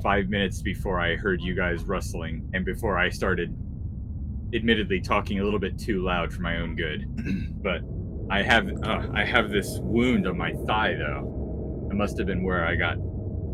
[0.02, 3.54] five minutes before I heard you guys rustling and before I started
[4.54, 7.04] admittedly talking a little bit too loud for my own good.
[7.62, 7.80] but
[8.30, 11.88] I have uh, I have this wound on my thigh though.
[11.90, 12.96] It must have been where I got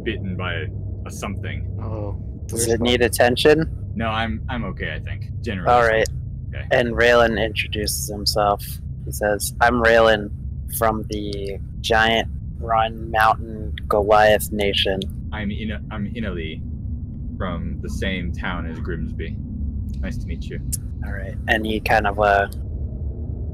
[0.05, 0.67] bitten by a,
[1.07, 1.67] a something.
[1.83, 2.17] Oh,
[2.47, 3.93] Does it need attention?
[3.95, 4.95] No, I'm I'm okay.
[4.95, 5.73] I think generally.
[5.73, 6.09] All right.
[6.49, 6.67] Okay.
[6.71, 8.65] And Raylan introduces himself.
[9.05, 10.31] He says, I'm Raylan
[10.77, 15.01] from the giant run mountain Goliath nation.
[15.33, 16.63] I'm in I'm Inali
[17.37, 19.37] from the same town as Grimsby.
[20.01, 20.61] Nice to meet you.
[21.07, 22.49] All right, and he kind of uh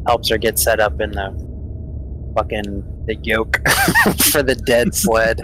[0.06, 3.56] helps her get set up in the fucking the yoke
[4.32, 5.40] for the dead sled,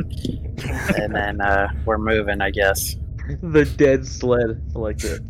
[0.98, 2.96] and then uh we're moving, I guess.
[3.42, 4.60] the dead sled.
[4.74, 5.20] I like that.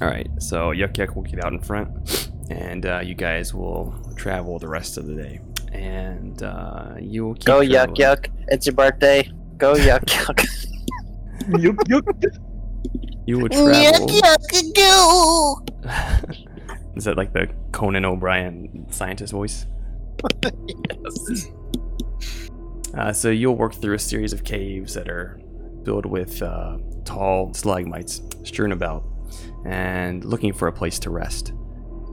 [0.00, 3.94] All right, so Yuck Yuck will get out in front, and uh, you guys will
[4.16, 5.40] travel the rest of the day.
[5.72, 7.96] And uh, you will keep Go yuck traveling.
[7.96, 8.26] yuck!
[8.48, 9.30] It's your birthday.
[9.58, 10.44] Go yuck yuck.
[11.50, 12.38] Yuck, yuck.
[13.26, 13.72] You will travel.
[16.96, 19.66] Is that like the Conan O'Brien scientist voice?
[20.44, 21.48] yes.
[22.94, 25.40] Uh, so you'll work through a series of caves that are
[25.84, 29.04] filled with uh, tall stalagmites strewn about
[29.64, 31.52] and looking for a place to rest.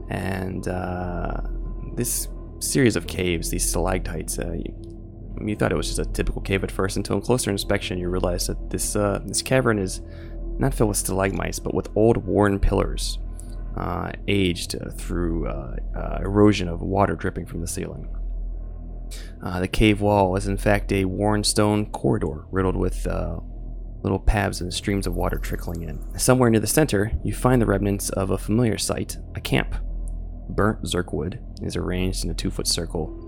[0.09, 1.41] And uh,
[1.95, 4.75] this series of caves, these stalactites, uh, you,
[5.45, 8.09] you thought it was just a typical cave at first until in closer inspection you
[8.09, 10.01] realize that this uh, this cavern is
[10.57, 13.19] not filled with stalagmites but with old worn pillars
[13.77, 18.07] uh, aged through uh, uh, erosion of water dripping from the ceiling.
[19.43, 23.07] Uh, the cave wall is in fact a worn stone corridor riddled with
[24.01, 26.17] little paths and streams of water trickling in.
[26.17, 29.75] Somewhere near the center, you find the remnants of a familiar sight a camp.
[30.49, 33.25] Burnt zurkhwood is arranged in a two foot circle.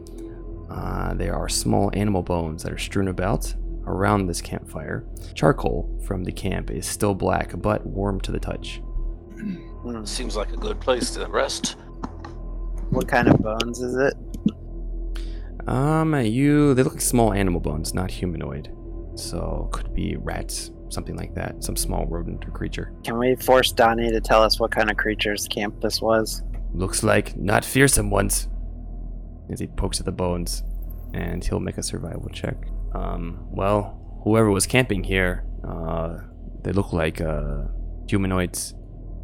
[0.69, 3.53] Uh, there are small animal bones that are strewn about
[3.85, 5.05] around this campfire.
[5.33, 8.81] Charcoal from the camp is still black but warm to the touch.
[9.81, 10.05] Hmm.
[10.05, 11.75] Seems like a good place to rest.
[12.89, 14.13] What kind of bones is it?
[15.67, 18.69] Um, you they look like small animal bones, not humanoid.
[19.15, 22.93] So could be rats, something like that, some small rodent or creature.
[23.03, 26.43] Can we force Donnie to tell us what kind of creatures camp this was?
[26.73, 28.47] Looks like not fearsome ones.
[29.51, 30.63] As he pokes at the bones,
[31.13, 32.55] and he'll make a survival check.
[32.93, 36.17] Um, well, whoever was camping here, uh,
[36.63, 37.63] they look like uh,
[38.07, 38.73] humanoids.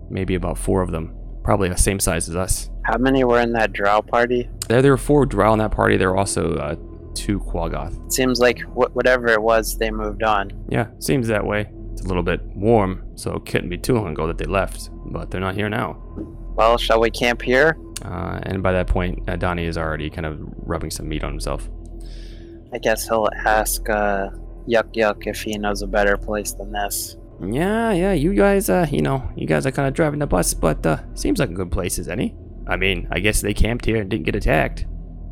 [0.10, 2.70] Maybe about four of them, probably the same size as us.
[2.84, 4.50] How many were in that drow party?
[4.68, 5.98] There, there were four drow in that party.
[5.98, 6.76] There were also uh,
[7.14, 8.12] two quaggoth.
[8.12, 10.52] Seems like wh- whatever it was, they moved on.
[10.70, 11.70] Yeah, seems that way.
[11.92, 14.90] It's a little bit warm, so it couldn't be too long ago that they left.
[14.94, 16.02] But they're not here now.
[16.56, 17.78] Well, shall we camp here?
[18.06, 21.32] Uh, and by that point, uh, Donnie is already kind of rubbing some meat on
[21.32, 21.68] himself.
[22.74, 24.30] I guess he'll ask uh,
[24.68, 27.17] Yuck Yuck if he knows a better place than this.
[27.42, 30.54] Yeah, yeah, you guys, uh, you know, you guys are kind of driving the bus,
[30.54, 32.36] but uh, seems like a good place, is any?
[32.68, 34.86] I mean, I guess they camped here and didn't get attacked,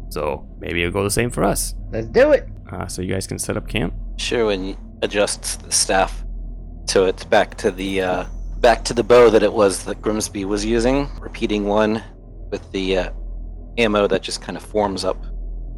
[0.10, 1.74] so maybe it'll go the same for us.
[1.92, 2.48] Let's do it.
[2.72, 3.94] Uh, so you guys can set up camp.
[4.18, 6.24] Sure, Sherwin adjusts the staff
[6.88, 8.26] to it back to the uh,
[8.60, 12.04] back to the bow that it was that Grimsby was using, repeating one
[12.52, 13.10] with the uh,
[13.78, 15.18] ammo that just kind of forms up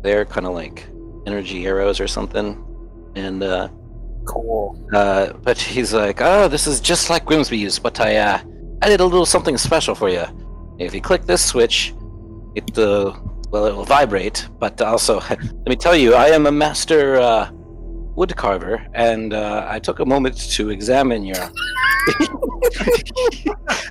[0.01, 0.87] there, kind of like
[1.25, 2.63] energy arrows or something.
[3.15, 3.69] And uh,
[4.27, 4.77] Cool.
[4.93, 8.39] uh, but he's like, "Oh, this is just like Grimsby used, but I uh,
[8.81, 10.25] I did a little something special for you.
[10.79, 11.93] If you click this switch,
[12.55, 13.13] it uh,
[13.51, 14.47] well, it will vibrate.
[14.59, 19.65] But also, let me tell you, I am a master uh, wood carver, and uh,
[19.67, 21.37] I took a moment to examine your.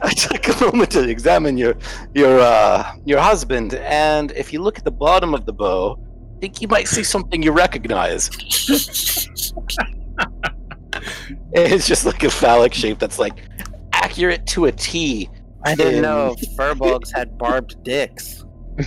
[0.03, 1.77] I took a moment to examine your
[2.15, 5.99] your uh, your husband, and if you look at the bottom of the bow,
[6.37, 8.31] I think you might see something you recognize.
[11.53, 13.45] it's just like a phallic shape that's like
[13.93, 15.29] accurate to a T.
[15.65, 18.45] I didn't know furbolgs had barbed dicks.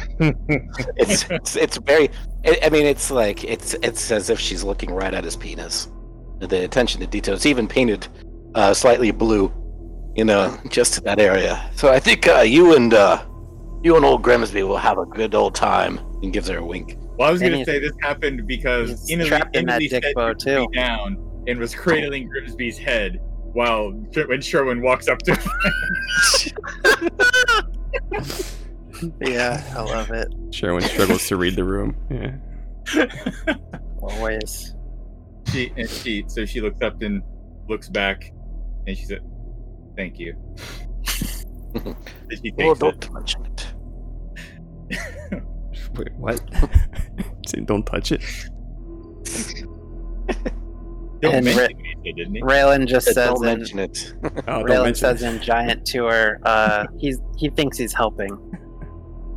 [0.98, 2.10] It's it's, it's very.
[2.46, 5.90] I I mean, it's like it's it's as if she's looking right at his penis.
[6.40, 7.36] The attention to detail.
[7.36, 8.08] It's even painted
[8.56, 9.52] uh, slightly blue,
[10.16, 11.70] you know, just to that area.
[11.76, 13.26] So I think uh, you and uh,
[13.84, 16.00] you and old Grimsby will have a good old time.
[16.22, 16.98] And gives her a wink.
[17.20, 19.90] Well, I was going to say this happened because he's Inali, trapped in that Inali
[19.90, 20.68] dick set bow, too.
[20.74, 23.20] down and was cradling Grimsby's head
[23.52, 25.50] while when Sherwin walks up to him.
[29.22, 30.28] Yeah, I love it.
[30.52, 31.96] Sherwin struggles to read the room.
[32.12, 32.36] Yeah.
[34.02, 34.76] Always.
[35.52, 37.22] she and she so she looks up and
[37.70, 38.34] looks back
[38.88, 39.22] and she said,
[39.96, 40.36] "Thank you."
[41.76, 41.96] And
[42.44, 43.14] she takes don't it.
[43.14, 45.44] mention it.
[45.96, 46.42] Wait, what?
[47.48, 48.22] Say, Don't touch it.
[51.22, 51.68] Don't And mention Ra-
[52.06, 52.42] it, didn't he?
[52.42, 54.14] Raylan just says don't in, mention it.
[54.24, 55.28] Oh, don't Raylan mention says it.
[55.36, 58.30] in giant to her, uh, he's he thinks he's helping.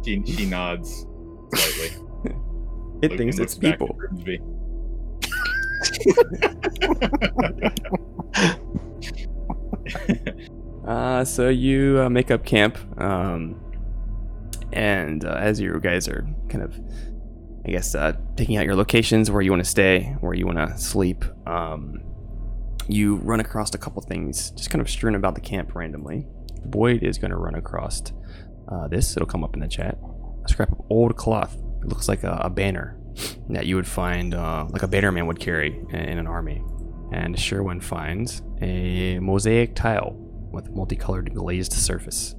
[0.04, 1.06] She, she nods
[1.52, 1.96] slightly.
[3.02, 3.88] It Look- thinks it's people.
[3.98, 4.38] Grimsby.
[10.86, 13.60] Uh, so you uh, make up camp, um,
[14.72, 16.78] and uh, as you guys are kind of,
[17.66, 20.58] I guess, uh, picking out your locations where you want to stay, where you want
[20.58, 22.00] to sleep, um,
[22.88, 26.26] you run across a couple things just kind of strewn about the camp randomly.
[26.64, 28.02] Boyd is going to run across
[28.68, 29.16] uh, this.
[29.16, 29.98] It'll come up in the chat.
[30.44, 31.56] A scrap of old cloth.
[31.82, 32.98] It looks like a, a banner
[33.50, 36.62] that you would find, uh, like a banner man would carry in, in an army.
[37.12, 40.16] And Sherwin finds a mosaic tile
[40.50, 42.34] with multicolored glazed surface.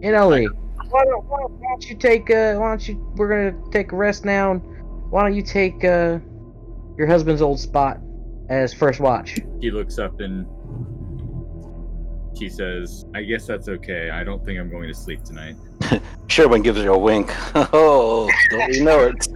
[0.00, 0.48] Know, Lee,
[0.90, 3.92] why don't, why don't, why don't you take uh why don't you we're gonna take
[3.92, 4.62] a rest now and
[5.10, 6.18] why don't you take uh
[6.96, 7.98] your husband's old spot
[8.48, 9.38] as first watch?
[9.60, 10.46] He looks up and
[12.38, 14.10] she says, I guess that's okay.
[14.10, 15.56] I don't think I'm going to sleep tonight.
[16.26, 17.32] Sherwin gives her a wink.
[17.72, 19.26] Oh, don't you know it?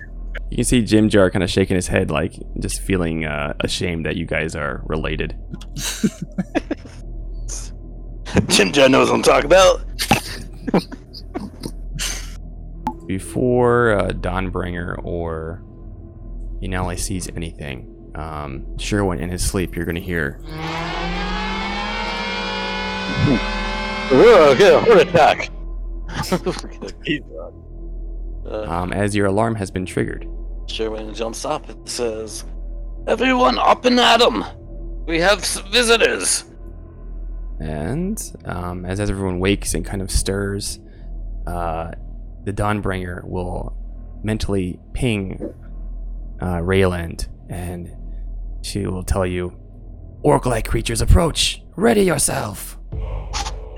[0.56, 4.06] You can see Jim Jar kind of shaking his head, like just feeling uh, ashamed
[4.06, 5.36] that you guys are related.
[8.48, 9.84] Jim Jar knows what I'm talking about.
[13.06, 15.62] Before uh, Dawnbringer or
[16.62, 20.40] Inali sees anything, um, Sherwin in his sleep, you're going to hear
[24.10, 25.50] Ugh, yeah, heart attack.
[28.70, 30.26] um, as your alarm has been triggered.
[30.66, 32.44] Sherwin jumps up and says,
[33.06, 34.44] Everyone up and at 'em!
[35.06, 36.44] We have s- visitors!
[37.60, 40.78] And um, as, as everyone wakes and kind of stirs,
[41.46, 41.92] uh,
[42.44, 43.76] the Dawnbringer will
[44.22, 45.40] mentally ping
[46.40, 47.90] uh, Raylan, and
[48.62, 49.56] she will tell you,
[50.22, 51.62] "Orc-like creatures approach.
[51.76, 52.78] Ready yourself."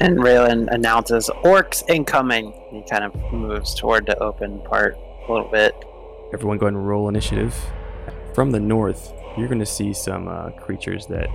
[0.00, 2.52] And Raylan announces orcs incoming.
[2.72, 4.96] He kind of moves toward the open part
[5.28, 5.74] a little bit.
[6.32, 7.54] Everyone, go ahead and roll initiative.
[8.34, 11.28] From the north, you're going to see some uh, creatures that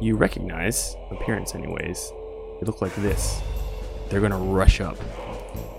[0.00, 2.12] you recognize, appearance, anyways.
[2.60, 3.40] They look like this.
[4.10, 4.98] They're going to rush up,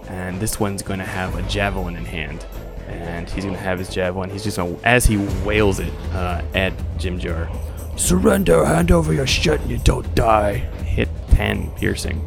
[0.08, 2.46] and this one's going to have a javelin in hand,
[2.88, 4.32] and he's going to have his javelin.
[4.32, 7.48] He's just going to, as he wails it uh, at Jim Jar,
[7.96, 10.56] surrender, hand over your shit, and you don't die.
[10.84, 12.26] Hit 10 piercing.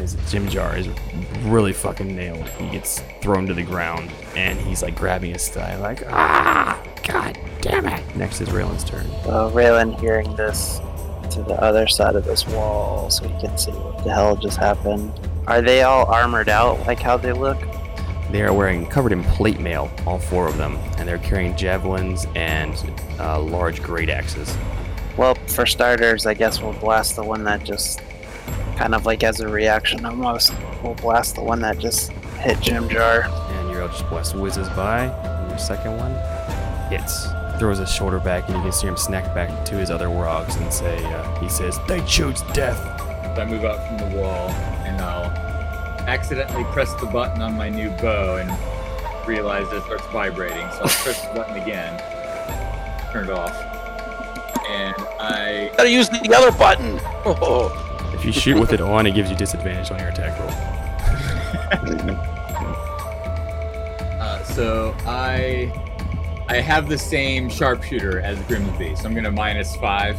[0.00, 0.88] His Jim Jar is
[1.42, 2.48] really fucking nailed.
[2.48, 7.38] He gets thrown to the ground, and he's like grabbing his thigh, like, ah, god
[7.60, 8.16] damn it.
[8.16, 9.06] Next is Raylan's turn.
[9.24, 10.80] So Raylan hearing this
[11.32, 14.56] to the other side of this wall so he can see what the hell just
[14.56, 15.12] happened.
[15.46, 17.58] Are they all armored out like how they look?
[18.30, 22.26] They are wearing covered in plate mail, all four of them, and they're carrying javelins
[22.34, 22.74] and
[23.18, 24.56] uh, large great axes.
[25.16, 28.00] Well, for starters, I guess we'll blast the one that just
[28.80, 30.54] kind of like as a reaction almost.
[30.82, 33.24] We'll blast the one that just hit Jim Jar.
[33.24, 36.14] And your Eldritch Blast whizzes by, and your second one
[36.88, 37.26] hits.
[37.58, 40.58] Throws his shoulder back, and you can see him snack back to his other wargs
[40.58, 42.78] and say, uh, he says, They choose death.
[43.36, 44.48] So I move out from the wall
[44.86, 45.30] and I'll
[46.08, 50.66] accidentally press the button on my new bow and realize it starts vibrating.
[50.70, 51.98] So I'll press the button again,
[53.12, 53.54] turn it off,
[54.66, 56.98] and I Gotta use the other button!
[57.22, 57.89] Oh,
[58.20, 60.50] If you shoot with it on, it gives you disadvantage on your attack roll.
[64.20, 65.72] uh, so I
[66.46, 70.18] I have the same sharpshooter as Grimsby, so I'm gonna minus five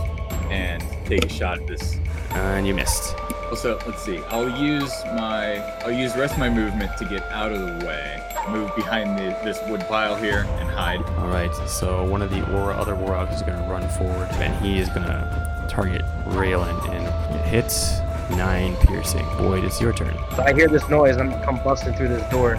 [0.49, 1.99] and take a shot at this.
[2.31, 3.15] And you missed.
[3.51, 4.17] Also, let's see.
[4.29, 7.85] I'll use my I'll use the rest of my movement to get out of the
[7.85, 8.19] way.
[8.49, 11.03] Move behind the, this wood pile here and hide.
[11.19, 14.79] All right, so one of the other warlocks is going to run forward, and he
[14.79, 17.99] is going to target Raylan, and it hits
[18.31, 19.25] nine piercing.
[19.37, 20.15] Boyd, it's your turn.
[20.35, 21.17] So I hear this noise.
[21.17, 22.57] I'm gonna come busting through this door.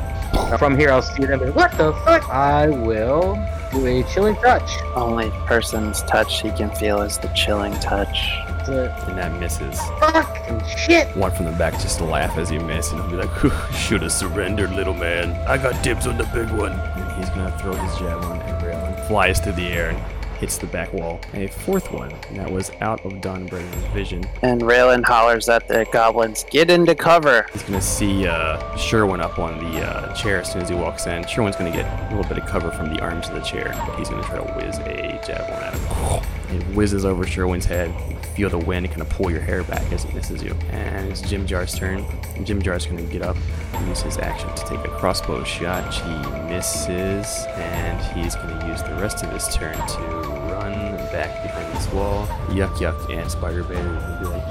[0.58, 1.42] From here, I'll see them.
[1.42, 2.28] and, What the fuck?
[2.28, 3.38] I will
[3.70, 4.70] do a chilling touch.
[4.94, 8.18] Only person's touch he can feel is the chilling touch.
[8.60, 9.80] It's And that misses.
[9.98, 11.14] fucking shit.
[11.16, 14.02] One from the back just to laugh as he miss, and he'll be like, "Should
[14.02, 15.32] have surrendered, little man.
[15.48, 19.00] I got dibs on the big one." And he's gonna throw his javelin at Raylan,
[19.08, 19.98] flies through the air, and
[20.43, 21.20] hits the back wall.
[21.32, 24.28] And a fourth one that was out of Dawnbringer's vision.
[24.43, 27.47] And Raylan hollers at the goblins, get into cover.
[27.53, 31.07] He's gonna see uh, Sherwin up on the uh, chair as soon as he walks
[31.07, 31.24] in.
[31.28, 33.97] Sherwin's gonna get a little bit of cover from the arms of the chair, but
[33.97, 36.57] he's gonna try to whiz a javelin at him.
[36.57, 37.95] It whizzes over Sherwin's head.
[38.32, 40.54] You feel the wind kind of pull your hair back as it misses you.
[40.70, 42.02] And it's Jim Jar's turn.
[42.34, 43.36] And Jim Jar's gonna get up
[43.74, 45.92] and use his action to take a crossbow shot.
[45.92, 49.98] He misses, and he's gonna use the rest of his turn to
[50.50, 52.26] run back behind this wall.
[52.48, 54.48] Yuck yuck and Spider Bait will be like,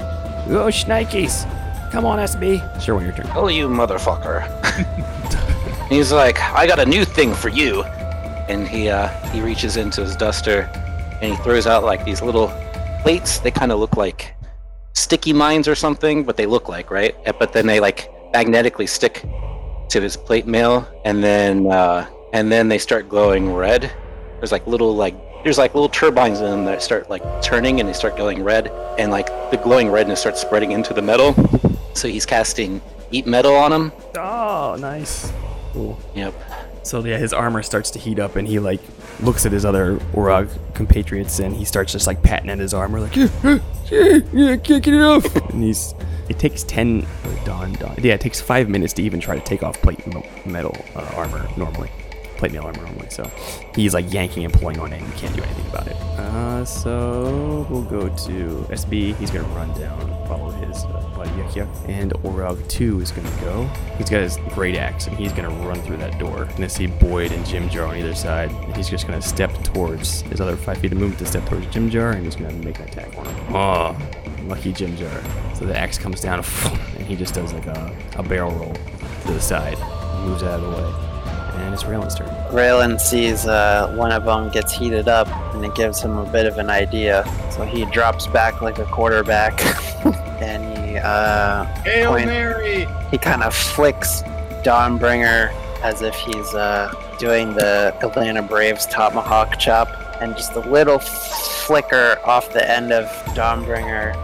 [0.48, 1.42] "Oh, shnikes!
[1.90, 3.26] Come on, SB." Sure, Sherwin, your turn.
[3.34, 4.46] oh, you motherfucker.
[5.88, 7.82] He's like, I got a new thing for you.
[8.48, 10.70] And he uh, he reaches into his duster
[11.20, 12.48] and he throws out like these little
[13.02, 13.38] plates.
[13.38, 14.34] They kind of look like
[14.94, 17.14] sticky mines or something, but they look like, right?
[17.26, 19.24] Uh, But then they like magnetically stick
[19.90, 23.90] to his plate mail and then uh, and then they start glowing red.
[24.38, 27.88] There's like little like there's like little turbines in them that start like turning and
[27.88, 31.34] they start going red, and like the glowing redness starts spreading into the metal.
[31.94, 32.80] So he's casting
[33.10, 33.92] heat metal on him.
[34.16, 35.32] Oh, nice.
[35.72, 35.98] Cool.
[36.14, 36.34] Yep.
[36.84, 38.80] So yeah, his armor starts to heat up, and he like
[39.22, 43.00] looks at his other Orog compatriots, and he starts just like patting at his armor,
[43.00, 43.28] like yeah,
[43.90, 45.24] yeah, yeah, can't get it off.
[45.50, 45.94] and he's
[46.28, 47.96] it takes ten or Don, dawn.
[47.98, 50.00] Yeah, it takes five minutes to even try to take off plate
[50.46, 51.90] metal uh, armor normally,
[52.42, 53.08] plate mail armor normally.
[53.10, 53.30] So
[53.72, 55.94] he's like yanking and pulling on it, and you can't do anything about it.
[56.18, 59.14] Uh, so we'll go to SB.
[59.16, 63.64] He's gonna run down, follow his uh, buddy Yuk, and Orog Two is gonna go.
[63.96, 66.46] He's got his great axe, and he's gonna run through that door.
[66.56, 70.22] Gonna see Boyd and Jim Jar on either side, and he's just gonna step towards
[70.22, 72.80] his other five feet of movement to step towards Jim Jar, and he's gonna make
[72.80, 73.54] an attack on him.
[73.54, 73.96] Oh,
[74.46, 75.22] lucky Jim Jar.
[75.54, 76.44] So the axe comes down,
[76.98, 78.74] and he just does like a, a barrel roll
[79.26, 79.78] to the side,
[80.26, 81.11] moves out of the way,
[81.54, 82.28] and it's Raylan's turn.
[82.50, 86.46] Raylan sees uh, one of them gets heated up, and it gives him a bit
[86.46, 87.24] of an idea.
[87.50, 89.60] So he drops back like a quarterback,
[90.42, 92.26] and he uh, Hail Point.
[92.26, 92.86] Mary!
[93.10, 94.22] he kind of flicks
[94.62, 99.88] Dawnbringer as if he's uh, doing the Atlanta Braves tomahawk chop,
[100.20, 104.14] and just a little flicker off the end of Dawnbringer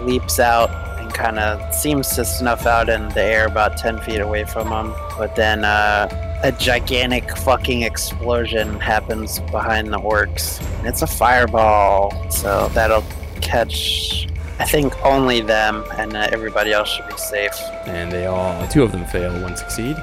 [0.00, 4.20] leaps out and kind of seems to snuff out in the air about 10 feet
[4.20, 4.94] away from him.
[5.16, 6.08] But then uh,
[6.46, 10.62] a gigantic fucking explosion happens behind the orcs.
[10.86, 13.02] It's a fireball, so that'll
[13.40, 14.28] catch.
[14.60, 17.60] I think only them, and uh, everybody else should be safe.
[17.84, 19.96] And they all, two of them fail, one succeed.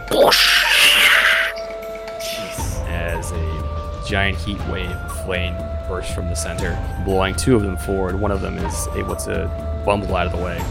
[2.90, 5.56] As a giant heat wave of flame
[5.88, 8.20] bursts from the center, blowing two of them forward.
[8.20, 10.62] One of them is able to bumble out of the way,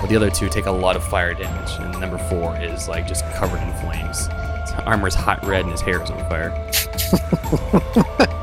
[0.00, 1.72] but the other two take a lot of fire damage.
[1.80, 4.30] And number four is like just covered in flames.
[4.78, 6.52] His armor is hot red and his hair is on fire.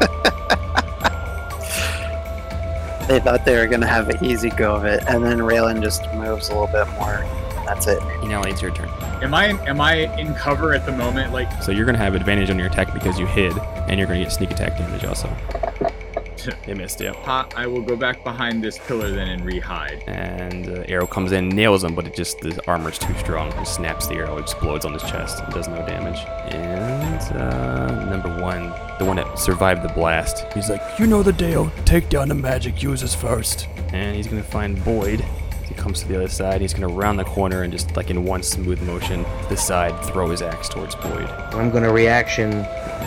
[3.08, 6.12] They thought they were gonna have an easy go of it, and then Raylan just
[6.16, 7.24] moves a little bit more.
[7.64, 8.02] That's it.
[8.24, 8.90] You know, it's your turn.
[9.22, 11.32] Am I am I in cover at the moment?
[11.32, 13.54] Like So you're gonna have advantage on your attack because you hid,
[13.88, 15.30] and you're gonna get sneak attack damage also.
[16.68, 17.16] It missed, yep.
[17.18, 20.04] ha, I will go back behind this pillar then and re-hide.
[20.08, 23.52] and uh, arrow comes in, nails him, but it just the armor's too strong.
[23.54, 26.20] It snaps the arrow, explodes on his chest, and does no damage.
[26.54, 28.70] And uh, number one,
[29.00, 31.72] the one that survived the blast, he's like, "You know the deal.
[31.86, 33.68] Take down the magic users first.
[33.94, 35.24] And he's gonna find Boyd.
[35.68, 36.62] He comes to the other side.
[36.62, 39.94] He's gonna round the corner and just like in one smooth motion to the side,
[40.06, 41.30] throw his axe towards Boyd.
[41.54, 42.52] I'm gonna reaction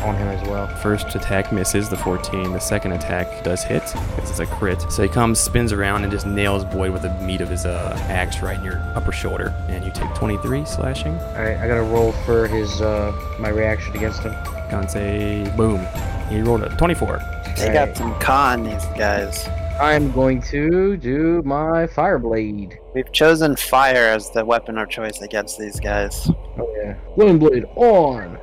[0.04, 0.66] on him as well.
[0.66, 2.52] First attack misses the 14.
[2.52, 4.80] The second attack does hit because it's a crit.
[4.90, 7.96] So he comes, spins around, and just nails Boyd with the meat of his uh,
[8.08, 9.54] axe right in your upper shoulder.
[9.68, 11.14] And you take 23 slashing.
[11.18, 14.32] All right, I gotta roll for his uh my reaction against him.
[14.70, 15.86] Can't say boom.
[16.28, 17.20] He rolled a 24.
[17.56, 19.48] They got some con, these guys.
[19.80, 22.78] I'm going to do my fire blade.
[22.94, 26.28] We've chosen fire as the weapon of choice against these guys.
[26.58, 28.38] Oh yeah, flame blade on.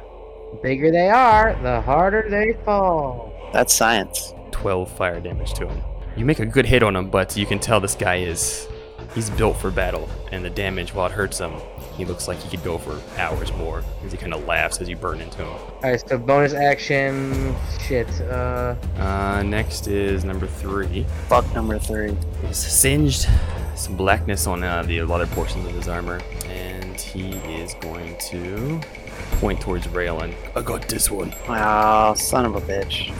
[0.56, 3.34] The bigger they are, the harder they fall.
[3.52, 4.34] That's science.
[4.52, 5.82] 12 fire damage to him.
[6.16, 8.68] You make a good hit on him, but you can tell this guy is.
[9.14, 11.54] He's built for battle, and the damage, while it hurts him,
[11.98, 14.90] he looks like he could go for hours more as he kind of laughs as
[14.90, 15.48] you burn into him.
[15.48, 17.56] All right, so bonus action.
[17.88, 18.10] Shit.
[18.22, 21.06] Uh, Uh, next is number three.
[21.30, 22.16] Fuck number three.
[22.46, 23.28] He's singed,
[23.76, 28.82] some blackness on uh, the other portions of his armor, and he is going to
[29.40, 30.34] point towards Raylan.
[30.56, 31.34] I got this one.
[31.48, 33.14] Oh, son of a bitch.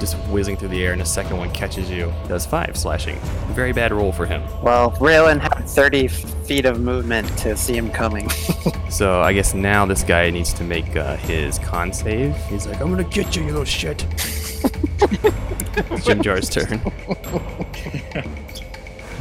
[0.00, 2.12] Just whizzing through the air, and the second one catches you.
[2.28, 3.18] Does five slashing.
[3.48, 4.42] Very bad roll for him.
[4.62, 8.28] Well, Raylan had 30 feet of movement to see him coming.
[8.90, 12.36] So I guess now this guy needs to make uh, his con save.
[12.46, 14.06] He's like, I'm gonna get you, you little shit.
[14.12, 16.80] It's Jim Jar's turn.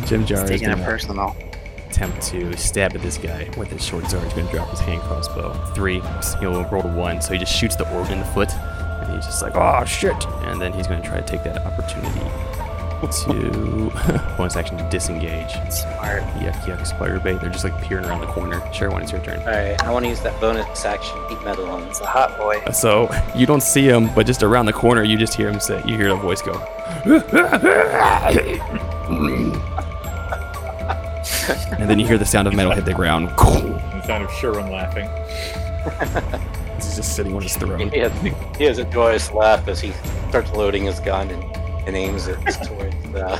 [0.06, 1.36] Jim Jar is Taking it gonna personal.
[1.96, 4.26] Attempt to stab at this guy with his short sword.
[4.26, 5.54] He's gonna drop his hand crossbow.
[5.74, 6.02] Three.
[6.42, 9.26] He'll roll a one, so he just shoots the organ in the foot, and he's
[9.26, 10.26] just like, oh shit!
[10.44, 12.20] And then he's gonna try to take that opportunity
[13.08, 13.92] to
[14.38, 15.54] bonus action to disengage.
[15.72, 16.24] Smart.
[16.42, 17.40] Yuck yuck spider bait.
[17.40, 18.62] They're just like peering around the corner.
[18.74, 19.40] Sherwin, it's your turn.
[19.40, 22.58] Alright, I want to use that bonus action heat metal on It's a hot boy.
[22.66, 25.62] Uh, so you don't see him, but just around the corner, you just hear him
[25.62, 26.56] say, you hear a voice go.
[31.80, 33.30] and then you hear the sound of metal hit the ground.
[33.30, 35.10] The sound of Sherwin laughing.
[36.76, 37.90] He's just sitting on his throne.
[37.90, 38.12] He has,
[38.58, 39.94] he has a joyous laugh as he
[40.30, 41.44] starts loading his gun and,
[41.88, 43.40] and aims it towards uh,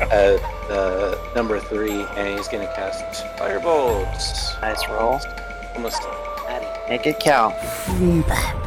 [0.00, 4.60] uh, uh, number three, and he's gonna cast firebolts.
[4.60, 5.20] Nice roll.
[5.74, 6.02] Almost.
[6.88, 7.54] Make it count.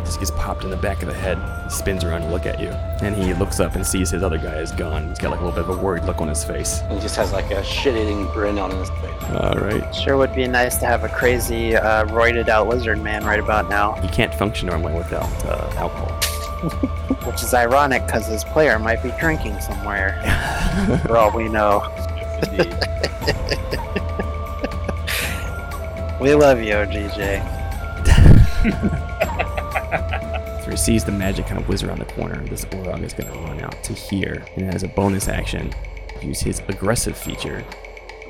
[0.05, 1.39] just gets popped in the back of the head.
[1.63, 2.69] He spins around to look at you.
[3.01, 5.09] And he looks up and sees his other guy is gone.
[5.09, 6.81] He's got like a little bit of a worried look on his face.
[6.91, 9.23] He just has like a shit-eating grin on his face.
[9.31, 9.95] Alright.
[9.95, 13.69] Sure would be nice to have a crazy, uh, roided out lizard man right about
[13.69, 13.93] now.
[13.93, 16.11] He can't function normally without uh, alcohol.
[17.25, 20.21] Which is ironic because his player might be drinking somewhere.
[21.07, 21.81] For all we know.
[22.51, 22.97] Yes.
[26.21, 27.60] We love you, GJ.
[30.63, 32.39] So he sees the magic kind of whiz around the corner.
[32.45, 34.45] This Orog is going to run out to here.
[34.55, 35.73] And as a bonus action,
[36.21, 37.65] use his aggressive feature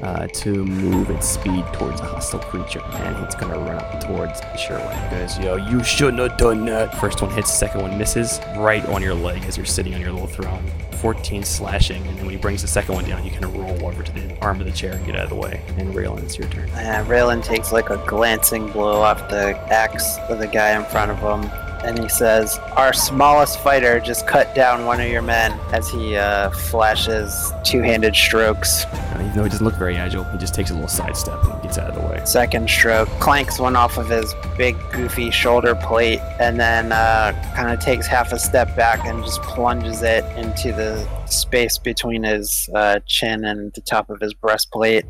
[0.01, 2.81] uh, to move its speed towards a hostile creature.
[2.83, 4.97] And it's going to run up towards Sherwin.
[5.09, 6.97] He goes, Yo, you shouldn't have done that.
[6.99, 10.11] First one hits, second one misses right on your leg as you're sitting on your
[10.11, 10.63] little throne.
[11.01, 12.05] 14 slashing.
[12.07, 14.11] And then when he brings the second one down, you kind of roll over to
[14.11, 15.61] the arm of the chair and get out of the way.
[15.77, 16.69] And Raylan, it's your turn.
[16.69, 21.11] Uh, Raylan takes like a glancing blow off the axe of the guy in front
[21.11, 21.49] of him,
[21.83, 26.15] and he says, "Our smallest fighter just cut down one of your men." As he
[26.15, 28.85] uh, flashes two-handed strokes.
[28.85, 31.61] Uh, even though he doesn't look very agile, he just takes a little sidestep and
[31.61, 32.21] gets out of the way.
[32.25, 37.71] Second stroke clanks one off of his big, goofy shoulder plate, and then uh, kind
[37.71, 42.69] of takes half a step back and just plunges it into the space between his
[42.75, 45.05] uh, chin and the top of his breastplate,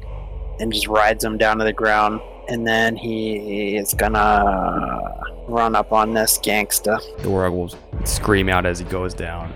[0.59, 2.21] and just rides him down to the ground.
[2.51, 5.09] And then he is gonna
[5.47, 6.99] run up on this gangsta.
[7.19, 9.53] The Orog will scream out as he goes down.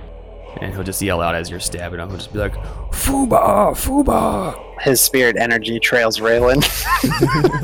[0.62, 2.08] And he'll just yell out as you're stabbing him.
[2.08, 2.54] He'll just be like,
[2.92, 3.74] Fuba!
[3.76, 4.58] Fuba!
[4.80, 6.64] His spirit energy trails Raylan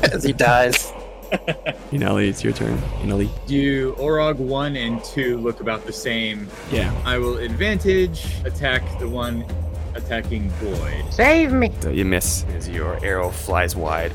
[0.13, 0.91] as he dies.
[1.93, 2.77] Inali, it's your turn.
[2.99, 3.29] Inali.
[3.47, 6.49] Do Orog 1 and 2 look about the same?
[6.73, 6.93] Yeah.
[7.05, 9.45] I will advantage attack the one
[9.95, 11.05] attacking Boyd.
[11.11, 11.71] Save me!
[11.81, 14.13] So you miss as your arrow flies wide,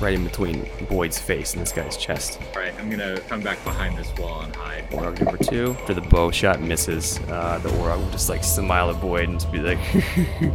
[0.00, 2.38] right in between Boyd's face and this guy's chest.
[2.54, 4.90] Alright, I'm gonna come back behind this wall and hide.
[4.90, 5.76] Orog number two.
[5.80, 9.40] After the bow shot misses, uh, the Orog will just like smile at Boyd and
[9.40, 9.78] just be like,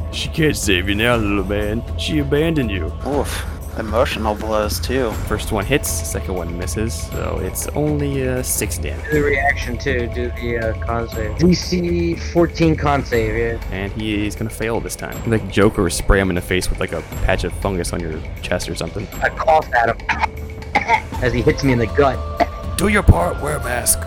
[0.14, 1.84] She can't save you now, little man.
[1.98, 2.92] She abandoned you.
[3.08, 3.59] Oof.
[3.80, 5.12] Emotional blows too.
[5.28, 9.06] First one hits, second one misses, so it's only uh, six damage.
[9.06, 10.08] Do the reaction too.
[10.14, 11.32] Do the uh, con save.
[11.38, 13.38] DC 14 con save.
[13.38, 13.70] Yeah.
[13.72, 15.18] And he is gonna fail this time.
[15.30, 18.02] Like Joker or spray him in the face with like a patch of fungus on
[18.02, 19.08] your chest or something.
[19.22, 20.08] I cough at him
[21.24, 22.20] as he hits me in the gut.
[22.78, 24.00] Do your part, wear a mask.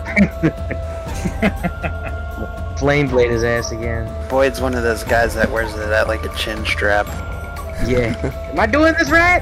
[2.77, 4.29] Flame blade his ass again.
[4.29, 7.07] Boyd's one of those guys that wears it at like a chin strap.
[7.87, 8.49] Yeah.
[8.51, 9.41] Am I doing this right?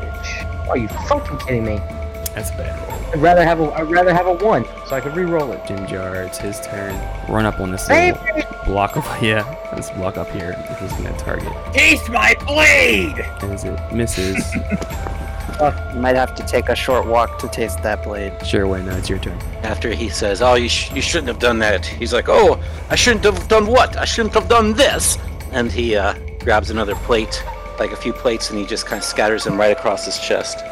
[0.00, 0.68] Bitch.
[0.68, 1.76] Are you fucking kidding me?
[2.34, 3.00] That's a bad roll.
[3.12, 5.64] I'd rather have a I'd rather have a one so I could re-roll it.
[5.66, 6.94] Jim Jar, it's his turn.
[7.30, 8.16] Run up on this Save
[8.66, 9.42] block of yeah,
[9.74, 10.52] this block up here.
[10.80, 11.52] He's gonna target.
[11.72, 13.18] Taste my blade!
[13.42, 14.44] As it misses,
[15.94, 18.34] You might have to take a short walk to taste that blade.
[18.46, 19.38] sure, wait, no, it's your turn.
[19.62, 22.60] After he says, "Oh, you, sh- you shouldn't have done that," he's like, "Oh,
[22.90, 23.96] I shouldn't have done what?
[23.96, 25.16] I shouldn't have done this."
[25.52, 27.42] And he uh, grabs another plate,
[27.78, 30.64] like a few plates, and he just kind of scatters them right across his chest.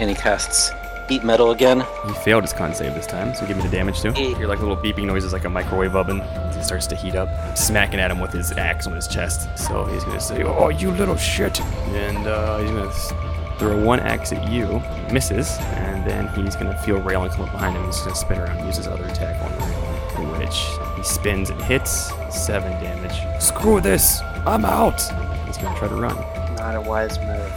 [0.00, 0.72] And he casts
[1.08, 1.84] Heat Metal again.
[2.06, 4.12] He failed his con save this time, so give me the damage too.
[4.16, 4.36] Eight.
[4.36, 6.22] Hear like little beeping noises, like a microwave oven.
[6.56, 9.48] He starts to heat up, smacking at him with his axe on his chest.
[9.58, 14.32] So he's gonna say, "Oh, you little shit!" And uh, he's gonna throw one axe
[14.32, 17.84] at you, misses, and then he's gonna feel Raylan come up behind him.
[17.84, 20.64] He's gonna spin around and use his other attack on Raylan, which
[20.96, 23.42] he spins and hits seven damage.
[23.42, 24.20] Screw this!
[24.46, 25.00] I'm out.
[25.54, 26.16] He's gonna try to run.
[26.56, 27.52] Not a wise move.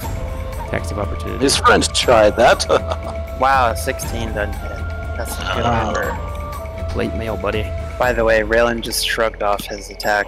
[0.68, 1.40] Attacks of opportunity.
[1.44, 2.66] His friend tried that.
[3.40, 4.70] Wow, 16 doesn't hit.
[5.16, 5.84] That's a good Oh.
[5.84, 6.88] number.
[6.90, 7.70] Plate mail, buddy.
[8.00, 10.26] By the way, Raylan just shrugged off his attack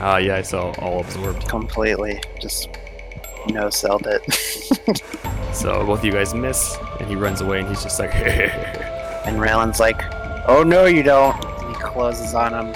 [0.00, 1.48] Ah, yeah, I saw all absorbed.
[1.48, 2.20] completely.
[2.40, 2.68] Just
[3.50, 5.02] no selled it.
[5.52, 9.38] So both of you guys miss, and he runs away, and he's just like, and
[9.38, 10.00] Raylan's like,
[10.48, 11.42] oh no, you don't.
[11.44, 12.74] And he closes on him,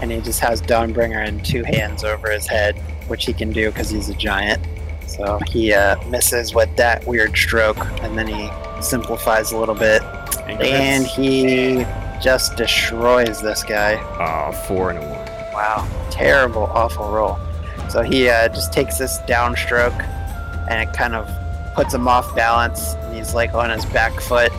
[0.00, 2.80] and he just has Dawnbringer in two hands over his head,
[3.10, 4.64] which he can do because he's a giant.
[5.06, 8.48] So he uh, misses with that weird stroke, and then he
[8.80, 10.02] simplifies a little bit,
[10.46, 11.84] and he
[12.22, 13.96] just destroys this guy.
[14.20, 15.26] Ah, four and a one.
[15.52, 17.38] Wow, terrible, awful roll.
[17.88, 20.00] So he uh, just takes this downstroke,
[20.70, 21.28] and it kind of
[21.74, 22.94] puts him off balance.
[22.94, 24.52] And he's like on his back foot,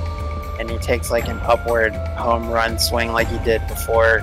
[0.60, 4.20] and he takes like an upward home run swing like he did before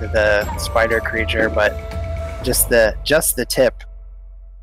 [0.00, 1.72] the spider creature, but
[2.44, 3.82] just the just the tip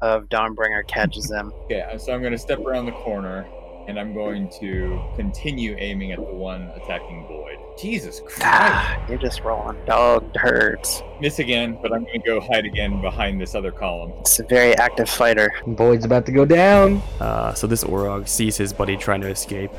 [0.02, 1.52] of Dawnbringer catches him.
[1.66, 3.48] Okay, so I'm gonna step around the corner
[3.88, 7.58] and I'm going to continue aiming at the one attacking Boyd.
[7.80, 8.42] Jesus Christ!
[8.44, 11.02] Ah, you're just rolling dog turds.
[11.20, 14.14] Miss again, but I'm gonna go hide again behind this other column.
[14.20, 15.52] It's a very active fighter.
[15.66, 17.02] Boyd's about to go down.
[17.20, 19.72] Uh, so this Orog sees his buddy trying to escape,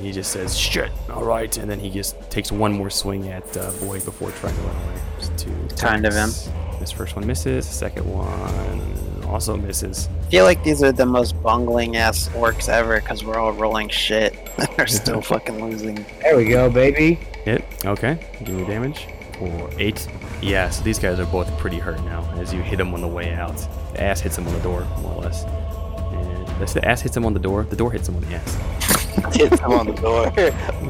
[0.00, 3.70] He just says, shit, alright, and then he just takes one more swing at uh,
[3.80, 5.00] Boyd before trying to run away.
[5.20, 6.50] Just two Kind of attacks.
[6.84, 10.10] This first one misses, second one also misses.
[10.20, 13.88] I feel like these are the most bungling ass orcs ever because we're all rolling
[13.88, 14.38] shit.
[14.76, 16.04] They're still fucking losing.
[16.20, 17.14] There we go, baby.
[17.46, 19.06] Hit, okay, give me damage.
[19.38, 20.06] For eight.
[20.42, 23.08] Yeah, so these guys are both pretty hurt now as you hit them on the
[23.08, 23.56] way out.
[23.94, 25.44] The ass hits them on the door, more or less.
[25.44, 28.34] And that's the ass hits them on the door, the door hits them on the
[28.34, 29.34] ass.
[29.34, 30.30] Hits him on the door.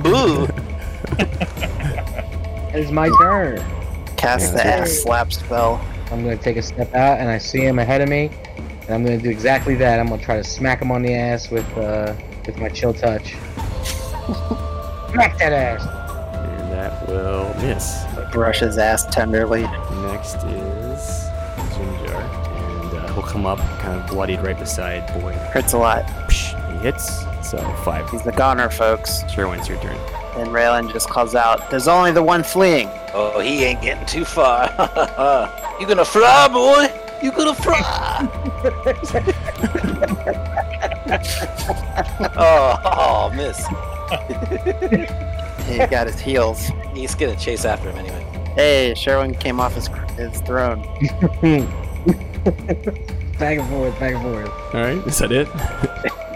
[0.03, 0.49] Boo!
[2.77, 3.84] It's my turn.
[4.25, 5.85] Cast the ass slap spell.
[6.11, 9.05] I'm gonna take a step out, and I see him ahead of me, and I'm
[9.05, 10.01] gonna do exactly that.
[10.01, 12.15] I'm gonna try to smack him on the ass with uh
[12.47, 13.35] with my chill touch.
[15.13, 15.83] Smack that ass.
[16.35, 18.05] And that will miss.
[18.33, 19.63] Brush his ass tenderly.
[19.63, 21.29] Next is
[21.77, 22.23] Jim Jar.
[22.23, 25.35] And uh, he'll come up kind of bloodied right beside Boyd.
[25.35, 26.05] Hurts a lot.
[26.29, 27.25] Psh, he hits.
[27.49, 28.09] So five.
[28.11, 29.23] He's the goner, folks.
[29.31, 29.97] Sherwin, it's your turn.
[30.37, 34.24] And Raylan just calls out, "There's only the one fleeing." Oh, he ain't getting too
[34.24, 34.65] far.
[35.81, 36.89] you gonna fry, boy?
[37.23, 37.81] You gonna fry?
[42.36, 43.65] oh, oh, miss.
[45.69, 46.73] He got his heels.
[46.93, 48.27] He's gonna chase after him anyway.
[48.57, 49.86] Hey, Sherwin came off his
[50.16, 50.82] his throne.
[53.39, 54.51] back and forth, back and forth.
[54.74, 55.47] All right, is that it?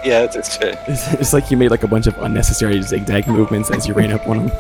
[0.05, 0.79] Yeah, it's, it's good.
[0.87, 4.13] It's, it's like you made like a bunch of unnecessary zigzag movements as you ran
[4.13, 4.53] up on him.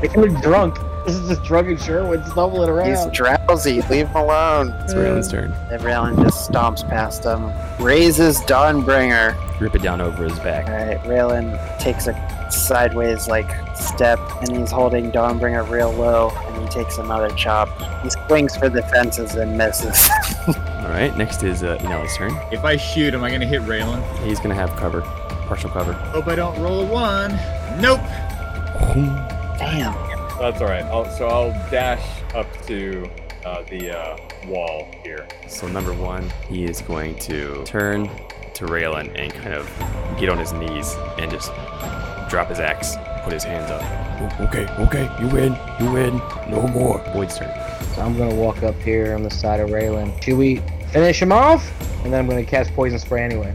[0.00, 0.78] They could be drunk.
[1.04, 2.88] This is just drunken Sherwin stumbling around.
[2.88, 3.82] He's drowsy.
[3.82, 4.70] Leave him alone.
[4.80, 5.52] It's Raylan's turn.
[5.70, 7.52] And Raylan just stomps past him.
[7.84, 9.60] Raises Dawnbringer.
[9.60, 10.66] Rip it down over his back.
[10.66, 12.14] Alright, Raylan takes a
[12.50, 17.68] sideways like step and he's holding Dawnbringer real low and he takes another chop.
[18.02, 20.08] He swings for the fences and misses.
[20.48, 22.32] All right, next is uh, Inali's turn.
[22.50, 24.02] If I shoot, am I gonna hit Raylan?
[24.24, 25.02] He's gonna have cover,
[25.46, 25.92] partial cover.
[25.92, 27.38] Hope I don't roll a one.
[27.80, 28.00] Nope.
[29.58, 30.13] Damn.
[30.38, 30.84] That's all right.
[30.84, 32.04] I'll, so I'll dash
[32.34, 33.08] up to
[33.44, 34.16] uh, the uh,
[34.46, 35.26] wall here.
[35.48, 38.08] So number one, he is going to turn
[38.54, 39.68] to Raylan and kind of
[40.18, 41.50] get on his knees and just
[42.30, 43.82] drop his axe, put his hands up.
[43.82, 46.98] "O- Okay, okay, you win, you win, no more.
[47.12, 47.50] Boyd's turn.
[47.94, 50.20] So I'm gonna walk up here on the side of Raylan.
[50.22, 50.60] Should we
[50.94, 51.68] finish him off?
[52.04, 53.52] And then I'm gonna cast poison spray anyway.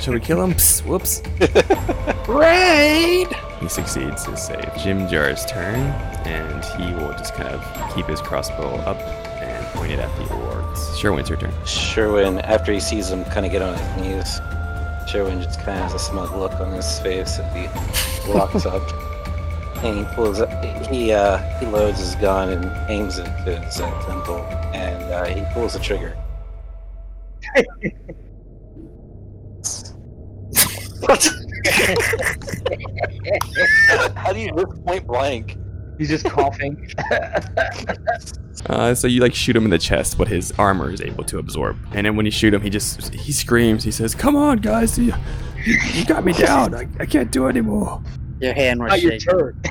[0.00, 0.54] Should we kill him?
[0.54, 1.22] Psst, whoops.
[2.28, 3.28] Raid!
[3.60, 4.74] He succeeds his save.
[4.82, 5.76] Jim Jar's turn,
[6.24, 8.96] and he will just kind of keep his crossbow up
[9.42, 10.98] and point it at the orcs.
[10.98, 11.52] Sherwin's your turn.
[11.66, 14.40] Sherwin, after he sees him kind of get on his knees,
[15.10, 18.82] Sherwin just kind of has a smug look on his face as he walks up.
[19.84, 20.50] And he pulls up,
[20.86, 24.38] he, uh, he loads his gun and aims it to his temple,
[24.72, 26.16] and uh, he pulls the trigger.
[31.00, 31.30] What?
[34.16, 35.56] How do you miss point blank?
[35.98, 36.90] He's just coughing.
[38.66, 41.38] Uh, so you like shoot him in the chest, but his armor is able to
[41.38, 41.76] absorb.
[41.92, 43.84] And then when you shoot him, he just he screams.
[43.84, 44.98] He says, "Come on, guys!
[44.98, 45.14] You,
[45.64, 46.74] you, you got me down.
[46.74, 48.02] I, I can't do it anymore."
[48.40, 49.28] Your hand was Not your shaking.
[49.38, 49.62] turn.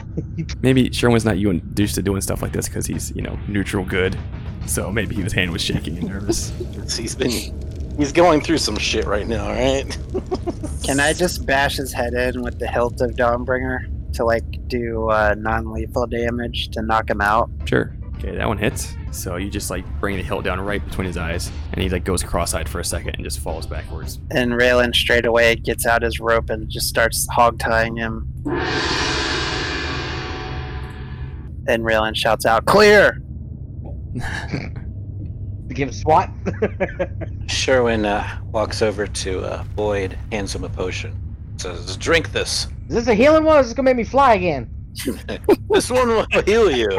[0.62, 3.86] Maybe Sherwin's not you used to doing stuff like this because he's you know neutral
[3.86, 4.18] good.
[4.66, 6.52] So maybe his hand was shaking and nervous.
[6.98, 7.30] He's been,
[7.98, 9.98] he's going through some shit right now, right?
[10.84, 15.10] Can I just bash his head in with the hilt of Dawnbringer to like do
[15.10, 17.50] uh, non-lethal damage to knock him out?
[17.66, 17.94] Sure.
[18.18, 18.96] Okay, that one hits.
[19.12, 22.04] So you just like bring the hilt down right between his eyes, and he like
[22.04, 24.20] goes cross-eyed for a second and just falls backwards.
[24.32, 28.32] And Raylan straight away gets out his rope and just starts hog tying him.
[31.68, 33.22] And Raylan shouts out, "Clear!"
[35.78, 36.32] Give SWAT.
[37.46, 41.16] Sherwin uh, walks over to uh, Boyd, hands him a potion,
[41.58, 42.66] says, "Drink this.
[42.90, 43.58] Is this a healing one?
[43.58, 44.68] Or is this gonna make me fly again?
[45.70, 46.90] this one will heal you.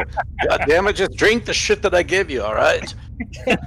[0.47, 2.41] God damn it, just drink the shit that I give you.
[2.41, 2.93] All right."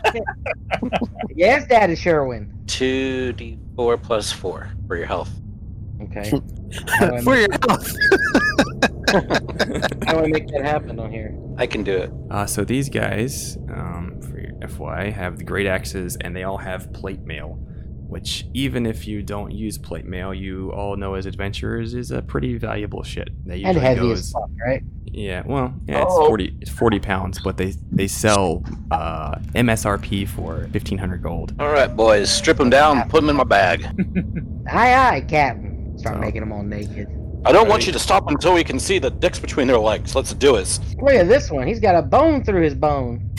[1.34, 2.50] Yes, Daddy Sherwin.
[2.66, 5.30] Two d four plus four for your health.
[6.02, 6.30] Okay.
[6.88, 7.96] How do I For your health.
[10.06, 11.34] how do I make that happen on here?
[11.58, 12.10] I can do it.
[12.30, 16.58] Uh, so these guys, um, for your FY, have the great axes, and they all
[16.58, 17.58] have plate mail.
[18.08, 22.20] Which, even if you don't use plate mail, you all know as adventurers is a
[22.20, 23.28] pretty valuable shit.
[23.46, 24.82] That And usually heavy goes, as fuck, right?
[25.06, 26.26] Yeah, well, yeah, it's Oh.
[26.26, 31.54] forty, it's forty pounds, but they they sell uh, MSRP for fifteen hundred gold.
[31.58, 33.84] All right, boys, strip them down, put them in my bag.
[34.70, 35.98] Aye, aye, Captain.
[35.98, 37.08] Start So- making them all naked.
[37.44, 40.14] I don't want you to stop until we can see the dicks between their legs.
[40.14, 40.78] Let's do it.
[41.00, 41.66] Look at this one.
[41.66, 43.30] He's got a bone through his bone.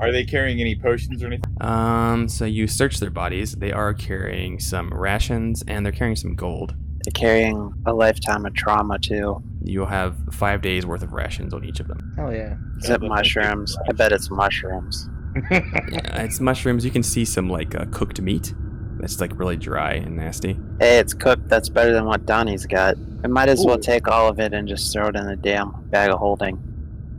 [0.00, 1.52] Are they carrying any potions or anything?
[1.60, 3.54] Um, so you search their bodies.
[3.54, 6.76] They are carrying some rations and they're carrying some gold.
[7.04, 9.42] They're carrying a lifetime of trauma too.
[9.64, 12.12] You'll have five days worth of rations on each of them.
[12.16, 12.54] Hell yeah.
[12.80, 13.76] Is it mushrooms?
[13.88, 15.08] I bet it's mushrooms.
[15.50, 16.84] Yeah, it's mushrooms.
[16.84, 18.54] You can see some like uh, cooked meat.
[18.98, 20.58] That's like really dry and nasty.
[20.80, 21.48] Hey, it's cooked.
[21.48, 22.96] That's better than what Donnie's got.
[23.24, 25.70] I might as well take all of it and just throw it in the damn
[25.90, 26.62] bag of holding.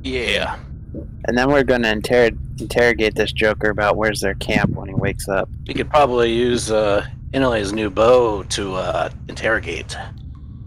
[0.03, 0.57] Yeah.
[1.27, 5.27] And then we're gonna inter- interrogate this Joker about where's their camp when he wakes
[5.27, 5.49] up.
[5.67, 9.95] We could probably use uh, Inali's new bow to uh, interrogate.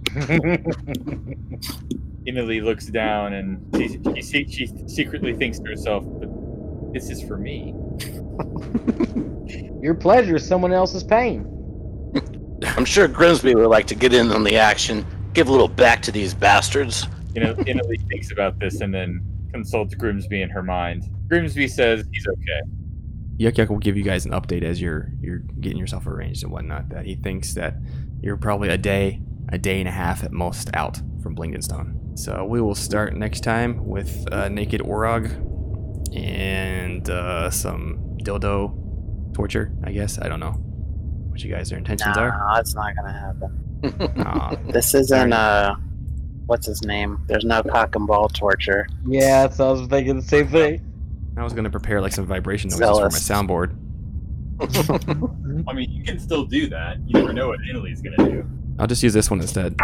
[2.25, 6.29] Inali looks down and she, she, se- she secretly thinks to herself, but
[6.93, 7.75] this is for me.
[9.83, 11.45] Your pleasure is someone else's pain.
[12.77, 16.01] I'm sure Grimsby would like to get in on the action, give a little back
[16.03, 17.09] to these bastards.
[17.35, 19.21] You know, Inali thinks about this and then
[19.53, 21.11] consults Grimsby in her mind.
[21.29, 22.71] Grimsby says he's okay.
[23.39, 26.53] Yuck Yuck will give you guys an update as you're you're getting yourself arranged and
[26.53, 26.89] whatnot.
[26.91, 27.75] That he thinks that
[28.21, 32.17] you're probably a day, a day and a half at most out from Blingdenstone.
[32.17, 35.27] So we will start next time with uh, naked Orog
[36.15, 38.82] and uh, some dildo
[39.33, 39.73] torture.
[39.85, 40.53] I guess I don't know
[41.31, 42.29] what you guys' intentions are.
[42.31, 42.55] No, are.
[42.57, 44.21] that's not gonna happen.
[44.27, 45.75] Aw, This isn't uh,
[46.47, 47.19] what's his name?
[47.27, 48.87] There's no cock and ball torture.
[49.07, 50.89] Yeah, so I was thinking the same thing.
[51.37, 53.27] I was gonna prepare like some vibration noises Zealous.
[53.27, 53.77] for my soundboard.
[55.69, 56.99] I mean, you can still do that.
[57.07, 58.47] You never know what Italy's gonna do.
[58.79, 59.77] I'll just use this one instead.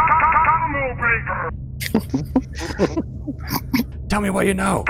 [4.08, 4.84] Tell me what you know.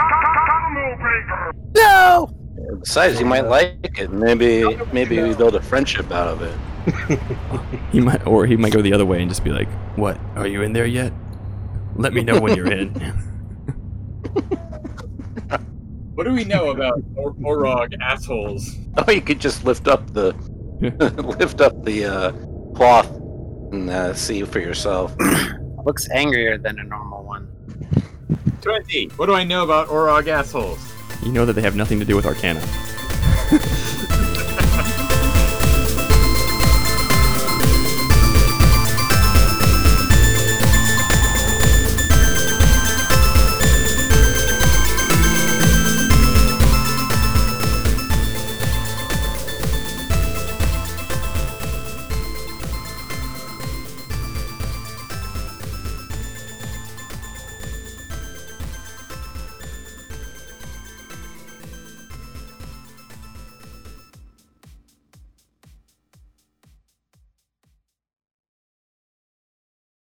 [1.74, 2.30] No.
[2.80, 4.10] Besides, he might like it.
[4.12, 7.18] Maybe, maybe we build a friendship out of it.
[7.92, 10.18] He might, or he might go the other way and just be like, "What?
[10.36, 11.12] Are you in there yet?
[11.96, 12.92] Let me know when you're in."
[16.18, 18.76] What do we know about or- Orog assholes?
[18.96, 20.32] Oh, you could just lift up the
[21.38, 22.32] lift up the uh,
[22.74, 23.08] cloth
[23.70, 25.14] and uh, see for yourself.
[25.86, 27.46] Looks angrier than a normal one.
[28.62, 29.10] 20.
[29.10, 30.92] What do I know about Orog assholes?
[31.22, 32.60] You know that they have nothing to do with Arcana.